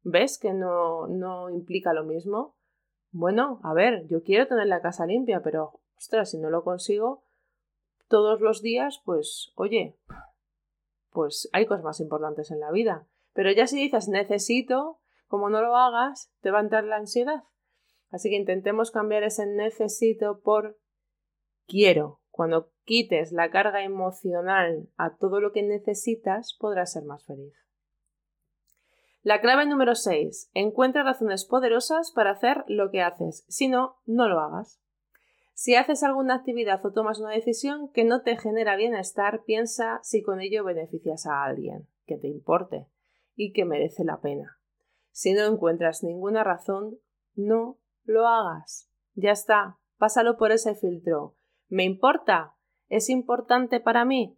¿Ves 0.04 0.38
que 0.38 0.54
no, 0.54 1.08
no 1.08 1.50
implica 1.50 1.94
lo 1.94 2.04
mismo? 2.04 2.56
Bueno, 3.10 3.60
a 3.64 3.74
ver, 3.74 4.06
yo 4.08 4.22
quiero 4.22 4.46
tener 4.46 4.68
la 4.68 4.84
casa 4.84 5.08
limpia, 5.08 5.42
pero, 5.42 5.80
ostras, 5.98 6.30
si 6.30 6.38
no 6.38 6.52
lo 6.52 6.64
consigo 6.64 7.24
todos 8.08 8.40
los 8.40 8.62
días, 8.62 9.02
pues, 9.04 9.52
oye, 9.56 9.98
pues 11.10 11.50
hay 11.54 11.66
cosas 11.66 11.84
más 11.84 12.00
importantes 12.00 12.52
en 12.52 12.60
la 12.60 12.70
vida. 12.70 13.08
Pero 13.34 13.52
ya 13.52 13.66
si 13.66 13.78
dices 13.78 14.08
necesito, 14.10 15.00
como 15.28 15.50
no 15.50 15.60
lo 15.64 15.76
hagas, 15.76 16.32
te 16.42 16.52
va 16.52 16.60
a 16.60 16.62
entrar 16.62 16.84
la 16.84 16.98
ansiedad. 16.98 17.46
Así 18.12 18.30
que 18.30 18.36
intentemos 18.36 18.92
cambiar 18.92 19.24
ese 19.24 19.48
necesito 19.48 20.42
por 20.42 20.78
quiero. 21.66 22.20
Cuando 22.30 22.72
quites 22.84 23.32
la 23.32 23.50
carga 23.50 23.84
emocional 23.84 24.88
a 24.98 25.16
todo 25.16 25.42
lo 25.42 25.52
que 25.52 25.64
necesitas, 25.64 26.56
podrás 26.60 26.94
ser 26.94 27.06
más 27.06 27.26
feliz. 27.26 27.61
La 29.24 29.40
clave 29.40 29.68
número 29.68 29.94
6. 29.94 30.50
Encuentra 30.56 31.04
razones 31.04 31.46
poderosas 31.46 32.12
para 32.12 32.32
hacer 32.32 32.64
lo 32.68 32.90
que 32.90 33.04
haces. 33.04 33.46
Si 33.48 33.68
no, 33.68 33.98
no 34.08 34.28
lo 34.28 34.40
hagas. 34.40 34.82
Si 35.54 35.76
haces 35.76 36.02
alguna 36.02 36.34
actividad 36.34 36.84
o 36.84 36.92
tomas 36.92 37.20
una 37.20 37.30
decisión 37.30 37.92
que 37.92 38.04
no 38.04 38.24
te 38.24 38.36
genera 38.36 38.76
bienestar, 38.76 39.44
piensa 39.46 40.00
si 40.02 40.24
con 40.24 40.42
ello 40.42 40.64
beneficias 40.64 41.28
a 41.28 41.44
alguien, 41.44 41.88
que 42.08 42.18
te 42.18 42.28
importe 42.28 42.88
y 43.36 43.54
que 43.54 43.64
merece 43.64 44.04
la 44.04 44.22
pena. 44.22 44.58
Si 45.12 45.34
no 45.34 45.46
encuentras 45.46 46.04
ninguna 46.04 46.44
razón, 46.44 46.98
no 47.36 47.78
lo 48.06 48.28
hagas. 48.28 48.90
Ya 49.14 49.34
está, 49.34 49.78
pásalo 50.00 50.36
por 50.36 50.52
ese 50.52 50.74
filtro. 50.74 51.36
¿Me 51.70 51.84
importa? 51.84 52.56
¿Es 52.90 53.08
importante 53.12 53.80
para 53.80 54.04
mí? 54.04 54.36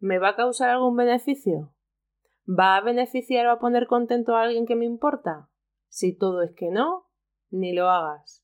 ¿Me 0.00 0.18
va 0.18 0.30
a 0.30 0.36
causar 0.36 0.68
algún 0.68 0.96
beneficio? 0.96 1.72
¿Va 2.48 2.76
a 2.76 2.80
beneficiar 2.80 3.46
o 3.46 3.50
a 3.50 3.58
poner 3.58 3.86
contento 3.86 4.34
a 4.34 4.42
alguien 4.42 4.64
que 4.64 4.74
me 4.74 4.86
importa? 4.86 5.50
Si 5.88 6.16
todo 6.16 6.42
es 6.42 6.54
que 6.54 6.70
no, 6.70 7.10
ni 7.50 7.74
lo 7.74 7.90
hagas. 7.90 8.42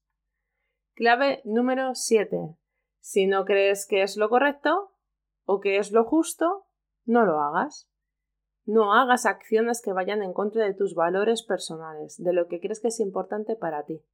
Clave 0.93 1.41
número 1.45 1.95
7. 1.95 2.55
Si 3.01 3.27
no 3.27 3.47
crees 3.47 3.87
que 3.87 4.03
es 4.03 4.19
lo 4.19 4.29
correcto 4.29 4.93
o 5.45 5.61
que 5.61 5.79
es 5.79 5.91
lo 5.91 6.05
justo, 6.05 6.67
no 7.07 7.25
lo 7.25 7.41
hagas. 7.41 7.91
No 8.67 8.93
hagas 8.93 9.25
acciones 9.25 9.81
que 9.83 9.95
vayan 9.95 10.23
en 10.23 10.35
contra 10.35 10.65
de 10.65 10.75
tus 10.75 10.95
valores 10.95 11.43
personales, 11.43 12.23
de 12.23 12.33
lo 12.35 12.47
que 12.47 12.61
crees 12.61 12.81
que 12.81 12.89
es 12.89 13.01
importante 13.01 13.57
para 13.57 13.85
ti. 13.85 14.05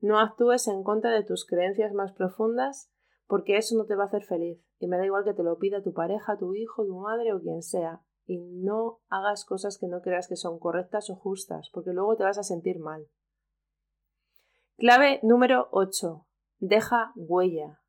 No 0.00 0.18
actúes 0.18 0.66
en 0.66 0.82
contra 0.82 1.12
de 1.12 1.22
tus 1.22 1.46
creencias 1.46 1.92
más 1.92 2.12
profundas 2.12 2.90
porque 3.28 3.56
eso 3.56 3.76
no 3.76 3.86
te 3.86 3.94
va 3.94 4.04
a 4.04 4.06
hacer 4.06 4.24
feliz. 4.24 4.60
Y 4.80 4.88
me 4.88 4.98
da 4.98 5.06
igual 5.06 5.22
que 5.22 5.34
te 5.34 5.44
lo 5.44 5.56
pida 5.58 5.82
tu 5.82 5.92
pareja, 5.92 6.36
tu 6.36 6.54
hijo, 6.54 6.84
tu 6.84 6.98
madre 6.98 7.32
o 7.32 7.40
quien 7.40 7.62
sea. 7.62 8.00
Y 8.30 8.38
no 8.38 9.00
hagas 9.08 9.44
cosas 9.44 9.76
que 9.76 9.88
no 9.88 10.02
creas 10.02 10.28
que 10.28 10.36
son 10.36 10.60
correctas 10.60 11.10
o 11.10 11.16
justas, 11.16 11.68
porque 11.72 11.90
luego 11.90 12.14
te 12.14 12.22
vas 12.22 12.38
a 12.38 12.44
sentir 12.44 12.78
mal. 12.78 13.08
Clave 14.76 15.18
número 15.24 15.66
8. 15.72 16.28
Deja 16.60 17.10
huella. 17.16 17.80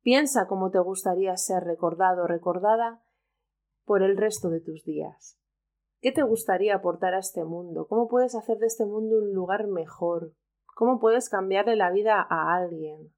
Piensa 0.00 0.46
cómo 0.46 0.70
te 0.70 0.78
gustaría 0.78 1.36
ser 1.36 1.64
recordado 1.64 2.22
o 2.22 2.26
recordada 2.28 3.02
por 3.84 4.04
el 4.04 4.16
resto 4.16 4.48
de 4.48 4.60
tus 4.60 4.84
días. 4.84 5.40
¿Qué 6.00 6.12
te 6.12 6.22
gustaría 6.22 6.76
aportar 6.76 7.14
a 7.14 7.18
este 7.18 7.44
mundo? 7.44 7.88
¿Cómo 7.88 8.06
puedes 8.06 8.36
hacer 8.36 8.58
de 8.58 8.66
este 8.66 8.86
mundo 8.86 9.16
un 9.18 9.32
lugar 9.34 9.66
mejor? 9.66 10.34
¿Cómo 10.76 11.00
puedes 11.00 11.28
cambiarle 11.28 11.74
la 11.74 11.90
vida 11.90 12.24
a 12.30 12.54
alguien? 12.54 13.12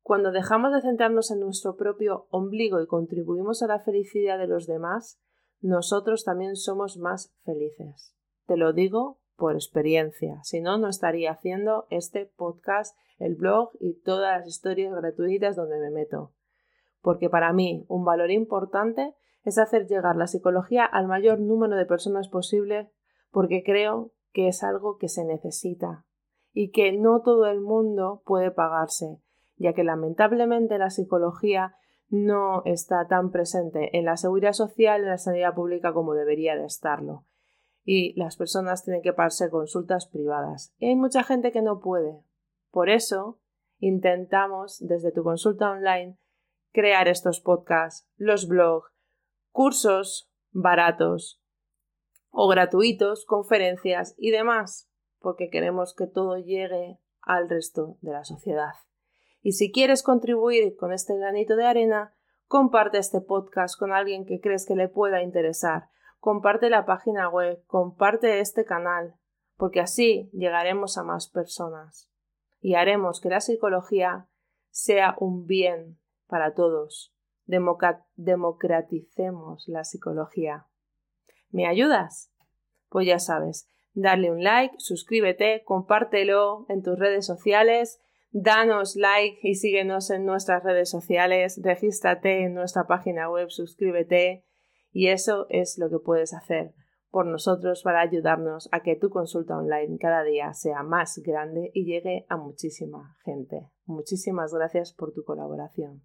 Cuando 0.00 0.32
dejamos 0.32 0.72
de 0.72 0.80
centrarnos 0.80 1.30
en 1.30 1.40
nuestro 1.40 1.76
propio 1.76 2.26
ombligo 2.30 2.80
y 2.80 2.86
contribuimos 2.86 3.62
a 3.62 3.66
la 3.66 3.80
felicidad 3.80 4.38
de 4.38 4.46
los 4.46 4.66
demás, 4.66 5.20
nosotros 5.68 6.24
también 6.24 6.56
somos 6.56 6.98
más 6.98 7.34
felices. 7.44 8.14
Te 8.46 8.56
lo 8.56 8.72
digo 8.72 9.20
por 9.36 9.54
experiencia. 9.54 10.40
Si 10.42 10.60
no, 10.60 10.78
no 10.78 10.88
estaría 10.88 11.32
haciendo 11.32 11.86
este 11.90 12.26
podcast, 12.26 12.96
el 13.18 13.36
blog 13.36 13.70
y 13.80 14.00
todas 14.00 14.38
las 14.38 14.48
historias 14.48 14.94
gratuitas 14.94 15.56
donde 15.56 15.78
me 15.78 15.90
meto. 15.90 16.34
Porque 17.00 17.28
para 17.28 17.52
mí 17.52 17.84
un 17.88 18.04
valor 18.04 18.30
importante 18.30 19.14
es 19.42 19.58
hacer 19.58 19.86
llegar 19.86 20.16
la 20.16 20.26
psicología 20.26 20.84
al 20.84 21.08
mayor 21.08 21.40
número 21.40 21.76
de 21.76 21.86
personas 21.86 22.28
posible 22.28 22.92
porque 23.30 23.62
creo 23.64 24.12
que 24.32 24.48
es 24.48 24.62
algo 24.62 24.98
que 24.98 25.08
se 25.08 25.24
necesita 25.24 26.06
y 26.52 26.70
que 26.70 26.92
no 26.92 27.22
todo 27.22 27.46
el 27.46 27.60
mundo 27.60 28.22
puede 28.24 28.50
pagarse, 28.50 29.18
ya 29.56 29.72
que 29.72 29.84
lamentablemente 29.84 30.78
la 30.78 30.90
psicología 30.90 31.74
no 32.12 32.62
está 32.64 33.08
tan 33.08 33.30
presente 33.30 33.96
en 33.96 34.04
la 34.04 34.16
seguridad 34.16 34.52
social 34.52 35.00
y 35.00 35.04
en 35.04 35.10
la 35.10 35.18
sanidad 35.18 35.54
pública 35.54 35.92
como 35.92 36.14
debería 36.14 36.54
de 36.56 36.66
estarlo 36.66 37.24
y 37.84 38.14
las 38.18 38.36
personas 38.36 38.84
tienen 38.84 39.02
que 39.02 39.12
pagarse 39.12 39.50
consultas 39.50 40.06
privadas. 40.06 40.74
Y 40.78 40.86
hay 40.86 40.96
mucha 40.96 41.24
gente 41.24 41.52
que 41.52 41.62
no 41.62 41.80
puede. 41.80 42.22
Por 42.70 42.88
eso 42.88 43.40
intentamos 43.78 44.78
desde 44.80 45.12
tu 45.12 45.24
consulta 45.24 45.70
online 45.70 46.18
crear 46.72 47.08
estos 47.08 47.40
podcasts, 47.40 48.08
los 48.16 48.46
blogs, 48.46 48.90
cursos 49.50 50.30
baratos 50.50 51.42
o 52.30 52.48
gratuitos, 52.48 53.26
conferencias 53.26 54.14
y 54.16 54.30
demás, 54.30 54.88
porque 55.18 55.50
queremos 55.50 55.94
que 55.94 56.06
todo 56.06 56.38
llegue 56.38 56.98
al 57.20 57.48
resto 57.48 57.98
de 58.00 58.12
la 58.12 58.24
sociedad. 58.24 58.72
Y 59.42 59.52
si 59.52 59.70
quieres 59.72 60.02
contribuir 60.02 60.76
con 60.76 60.92
este 60.92 61.16
granito 61.16 61.56
de 61.56 61.66
arena, 61.66 62.14
comparte 62.46 62.98
este 62.98 63.20
podcast 63.20 63.78
con 63.78 63.92
alguien 63.92 64.24
que 64.24 64.40
crees 64.40 64.66
que 64.66 64.76
le 64.76 64.88
pueda 64.88 65.22
interesar, 65.22 65.88
comparte 66.20 66.70
la 66.70 66.86
página 66.86 67.28
web, 67.28 67.60
comparte 67.66 68.38
este 68.38 68.64
canal, 68.64 69.16
porque 69.56 69.80
así 69.80 70.30
llegaremos 70.32 70.96
a 70.96 71.02
más 71.02 71.28
personas 71.28 72.08
y 72.60 72.74
haremos 72.74 73.20
que 73.20 73.30
la 73.30 73.40
psicología 73.40 74.28
sea 74.70 75.16
un 75.18 75.46
bien 75.46 75.98
para 76.28 76.54
todos. 76.54 77.12
democraticemos 77.46 79.66
la 79.66 79.82
psicología. 79.82 80.68
¿Me 81.50 81.66
ayudas? 81.66 82.32
Pues 82.88 83.06
ya 83.06 83.18
sabes, 83.18 83.68
darle 83.92 84.30
un 84.30 84.44
like, 84.44 84.76
suscríbete, 84.78 85.64
compártelo 85.64 86.64
en 86.68 86.82
tus 86.82 86.98
redes 86.98 87.26
sociales, 87.26 88.00
danos 88.32 88.96
like 88.96 89.38
y 89.42 89.54
síguenos 89.54 90.10
en 90.10 90.24
nuestras 90.24 90.64
redes 90.64 90.90
sociales, 90.90 91.60
regístrate 91.62 92.44
en 92.44 92.54
nuestra 92.54 92.86
página 92.86 93.30
web, 93.30 93.50
suscríbete 93.50 94.44
y 94.90 95.08
eso 95.08 95.46
es 95.50 95.76
lo 95.78 95.90
que 95.90 95.98
puedes 95.98 96.34
hacer 96.34 96.74
por 97.10 97.26
nosotros 97.26 97.82
para 97.82 98.00
ayudarnos 98.00 98.70
a 98.72 98.80
que 98.80 98.96
tu 98.96 99.10
consulta 99.10 99.56
online 99.58 99.98
cada 100.00 100.24
día 100.24 100.54
sea 100.54 100.82
más 100.82 101.20
grande 101.22 101.70
y 101.74 101.84
llegue 101.84 102.24
a 102.30 102.38
muchísima 102.38 103.16
gente. 103.22 103.70
Muchísimas 103.84 104.52
gracias 104.54 104.94
por 104.94 105.12
tu 105.12 105.22
colaboración. 105.22 106.02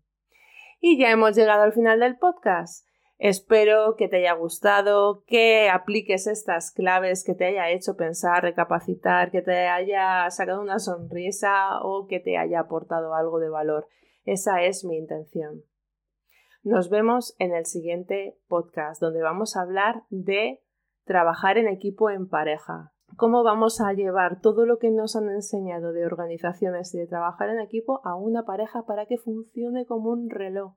Y 0.82 1.00
ya 1.00 1.10
hemos 1.10 1.36
llegado 1.36 1.64
al 1.64 1.72
final 1.72 2.02
del 2.02 2.18
podcast. 2.18 2.87
Espero 3.20 3.96
que 3.96 4.08
te 4.08 4.18
haya 4.18 4.34
gustado, 4.34 5.24
que 5.26 5.70
apliques 5.70 6.28
estas 6.28 6.72
claves, 6.72 7.24
que 7.24 7.34
te 7.34 7.46
haya 7.46 7.72
hecho 7.72 7.98
pensar, 7.98 8.44
recapacitar, 8.44 9.32
que 9.32 9.42
te 9.42 9.68
haya 9.68 10.30
sacado 10.30 10.62
una 10.62 10.78
sonrisa 10.78 11.82
o 11.82 12.06
que 12.08 12.20
te 12.20 12.38
haya 12.38 12.60
aportado 12.60 13.16
algo 13.16 13.40
de 13.40 13.50
valor. 13.50 13.88
Esa 14.24 14.62
es 14.62 14.86
mi 14.86 14.98
intención. 14.98 15.64
Nos 16.62 16.90
vemos 16.90 17.36
en 17.40 17.56
el 17.56 17.66
siguiente 17.66 18.38
podcast 18.48 19.02
donde 19.02 19.24
vamos 19.24 19.56
a 19.56 19.62
hablar 19.62 20.04
de 20.10 20.62
trabajar 21.06 21.58
en 21.58 21.68
equipo 21.68 22.12
en 22.12 22.28
pareja. 22.28 22.94
¿Cómo 23.16 23.44
vamos 23.44 23.82
a 23.82 23.94
llevar 23.94 24.42
todo 24.42 24.66
lo 24.68 24.78
que 24.78 24.92
nos 24.92 25.16
han 25.16 25.30
enseñado 25.30 25.92
de 25.92 26.06
organizaciones 26.06 26.94
y 26.94 27.00
de 27.00 27.08
trabajar 27.08 27.50
en 27.50 27.62
equipo 27.62 28.02
a 28.04 28.16
una 28.16 28.44
pareja 28.44 28.86
para 28.86 29.08
que 29.08 29.18
funcione 29.18 29.86
como 29.88 30.12
un 30.12 30.30
reloj? 30.30 30.76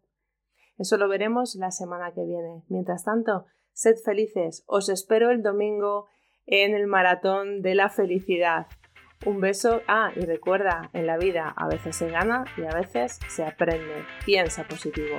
Eso 0.81 0.97
lo 0.97 1.09
veremos 1.09 1.57
la 1.57 1.71
semana 1.71 2.13
que 2.15 2.25
viene. 2.25 2.63
Mientras 2.69 3.05
tanto, 3.05 3.45
sed 3.75 3.97
felices. 4.03 4.65
Os 4.67 4.89
espero 4.89 5.31
el 5.31 5.43
domingo 5.43 6.07
en 6.47 6.75
el 6.75 6.87
maratón 6.87 7.61
de 7.61 7.75
la 7.75 7.91
felicidad. 7.91 8.67
Un 9.27 9.41
beso. 9.41 9.83
Ah, 9.87 10.11
y 10.17 10.21
recuerda, 10.21 10.89
en 10.95 11.07
la 11.07 11.19
vida 11.19 11.53
a 11.55 11.69
veces 11.69 11.97
se 11.97 12.09
gana 12.09 12.47
y 12.57 12.63
a 12.63 12.75
veces 12.75 13.21
se 13.29 13.45
aprende. 13.45 14.07
Piensa 14.25 14.67
positivo. 14.67 15.19